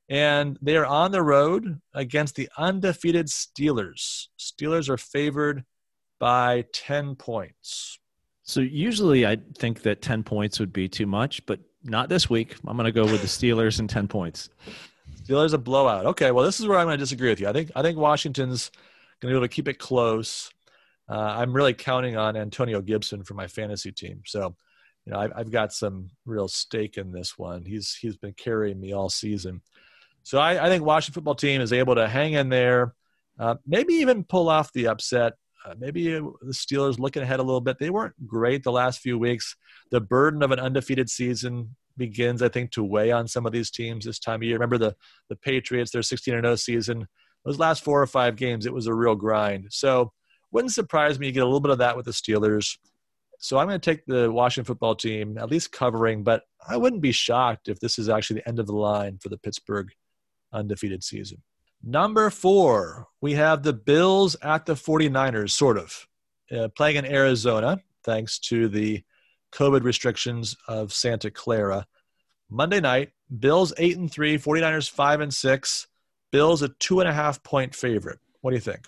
[0.10, 4.28] And they are on the road against the undefeated Steelers.
[4.38, 5.64] Steelers are favored
[6.20, 8.00] by 10 points.
[8.44, 12.56] So usually I think that 10 points would be too much, but not this week.
[12.68, 14.50] I'm going to go with the Steelers and 10 points.
[15.24, 16.06] Steelers a blowout.
[16.06, 17.48] Okay, well this is where I'm going to disagree with you.
[17.48, 18.72] I think I think Washington's
[19.20, 20.52] going to be able to keep it close.
[21.10, 24.22] uh, I'm really counting on Antonio Gibson for my fantasy team.
[24.26, 24.56] So,
[25.06, 27.66] you know, I've, I've got some real stake in this one.
[27.66, 29.62] He's he's been carrying me all season.
[30.24, 32.96] So I, I think Washington football team is able to hang in there,
[33.38, 35.34] uh, maybe even pull off the upset.
[35.66, 37.78] Uh, maybe the Steelers looking ahead a little bit.
[37.80, 39.56] They weren't great the last few weeks.
[39.92, 43.72] The burden of an undefeated season begins, I think, to weigh on some of these
[43.72, 44.56] teams this time of year.
[44.56, 44.96] Remember the
[45.30, 47.08] the Patriots, their 16 0 season.
[47.46, 49.68] Those last four or five games, it was a real grind.
[49.70, 50.12] So
[50.52, 52.78] wouldn't surprise me to get a little bit of that with the Steelers.
[53.40, 57.02] So I'm going to take the Washington football team, at least covering, but I wouldn't
[57.02, 59.92] be shocked if this is actually the end of the line for the Pittsburgh
[60.54, 61.42] undefeated season.
[61.84, 66.08] Number four, we have the Bills at the 49ers, sort of,
[66.56, 69.04] uh, playing in Arizona, thanks to the
[69.52, 71.86] COVID restrictions of Santa Clara.
[72.50, 75.88] Monday night, Bills 8 and 3, 49ers 5 and 6.
[76.32, 78.20] Bills a two and a half point favorite.
[78.42, 78.88] What do you think?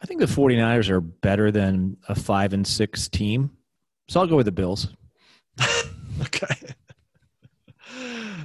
[0.00, 3.50] I think the 49ers are better than a 5 and 6 team.
[4.08, 4.88] So I'll go with the Bills.
[6.20, 6.74] okay.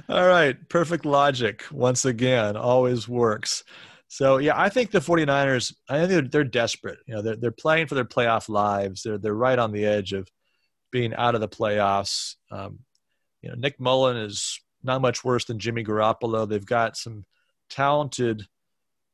[0.08, 0.56] All right.
[0.68, 1.64] Perfect logic.
[1.70, 3.64] Once again, always works.
[4.08, 6.98] So yeah, I think the 49ers, I think they're, they're desperate.
[7.06, 9.02] You know, they're, they're playing for their playoff lives.
[9.02, 10.28] They're, they're right on the edge of
[10.90, 12.34] being out of the playoffs.
[12.50, 12.80] Um,
[13.42, 16.48] you know, Nick Mullen is not much worse than Jimmy Garoppolo.
[16.48, 17.24] They've got some
[17.68, 18.46] talented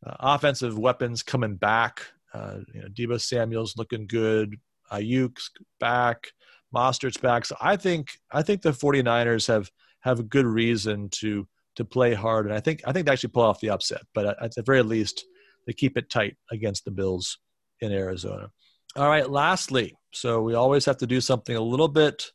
[0.04, 2.00] uh, offensive weapons coming back.
[2.32, 4.56] Uh, you know, Deebo Samuel's looking good.
[4.90, 5.50] Aiyuk's
[5.80, 6.28] back.
[6.74, 7.44] Mostert's back.
[7.44, 9.70] So I think I think the 49ers have
[10.06, 13.30] have a good reason to to play hard, and I think I think they actually
[13.30, 14.02] pull off the upset.
[14.14, 15.24] But at the very least,
[15.66, 17.38] they keep it tight against the Bills
[17.80, 18.50] in Arizona.
[18.94, 19.28] All right.
[19.28, 22.30] Lastly, so we always have to do something a little bit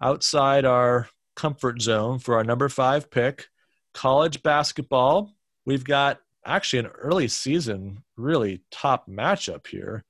[0.00, 3.46] outside our comfort zone for our number five pick.
[3.92, 5.34] College basketball.
[5.66, 10.04] We've got actually an early season, really top matchup here,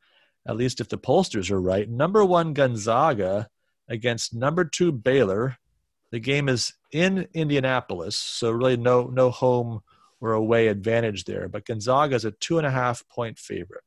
[0.47, 1.89] at least if the pollsters are right.
[1.89, 3.49] Number one Gonzaga
[3.89, 5.57] against number two Baylor.
[6.13, 9.81] The game is in Indianapolis, so really no no home
[10.21, 11.49] or away advantage there.
[11.49, 13.83] But Gonzaga is a two and a half point favorite.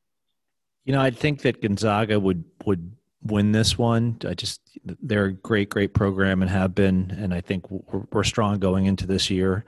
[0.84, 4.18] You know, I think that Gonzaga would would win this one.
[4.26, 8.24] I just they're a great great program and have been, and I think we're, we're
[8.24, 9.64] strong going into this year.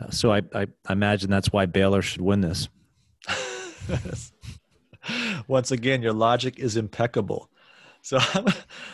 [0.00, 2.68] Uh, so I, I, I imagine that's why Baylor should win this.
[5.46, 7.48] Once again, your logic is impeccable.
[8.02, 8.46] So I'm,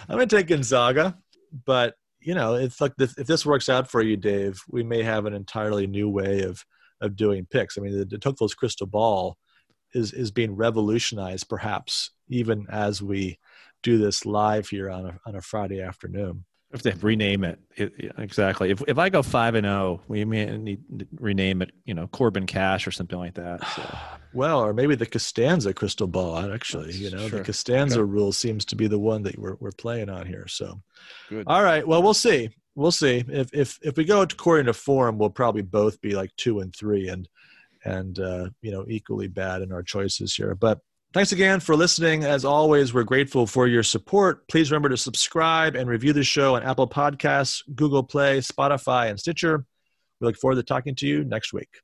[0.08, 1.16] I'm going to take Gonzaga,
[1.64, 5.02] but you know, it's like this, if this works out for you, Dave, we may
[5.02, 6.64] have an entirely new way of
[7.00, 7.78] of doing picks.
[7.78, 9.38] I mean, the, the Tocqueville's crystal ball
[9.94, 13.38] is is being revolutionized, perhaps even as we
[13.82, 16.44] do this live here on a on a Friday afternoon.
[16.72, 18.70] If they rename it, it, exactly.
[18.70, 21.72] If if I go five and zero, oh, we may need to rename it.
[21.84, 23.66] You know, Corbin Cash or something like that.
[23.66, 23.82] So.
[24.32, 26.52] Well, or maybe the Costanza crystal ball.
[26.52, 27.40] Actually, you know, sure.
[27.40, 28.08] the Costanza okay.
[28.08, 30.46] rule seems to be the one that we're we're playing on here.
[30.46, 30.80] So,
[31.28, 31.48] Good.
[31.48, 31.84] all right.
[31.84, 32.50] Well, we'll see.
[32.76, 33.24] We'll see.
[33.26, 36.72] If if if we go according to form, we'll probably both be like two and
[36.72, 37.28] three, and
[37.84, 40.54] and uh, you know equally bad in our choices here.
[40.54, 40.78] But
[41.12, 42.22] Thanks again for listening.
[42.22, 44.46] As always, we're grateful for your support.
[44.46, 49.18] Please remember to subscribe and review the show on Apple Podcasts, Google Play, Spotify, and
[49.18, 49.64] Stitcher.
[50.20, 51.80] We look forward to talking to you next week.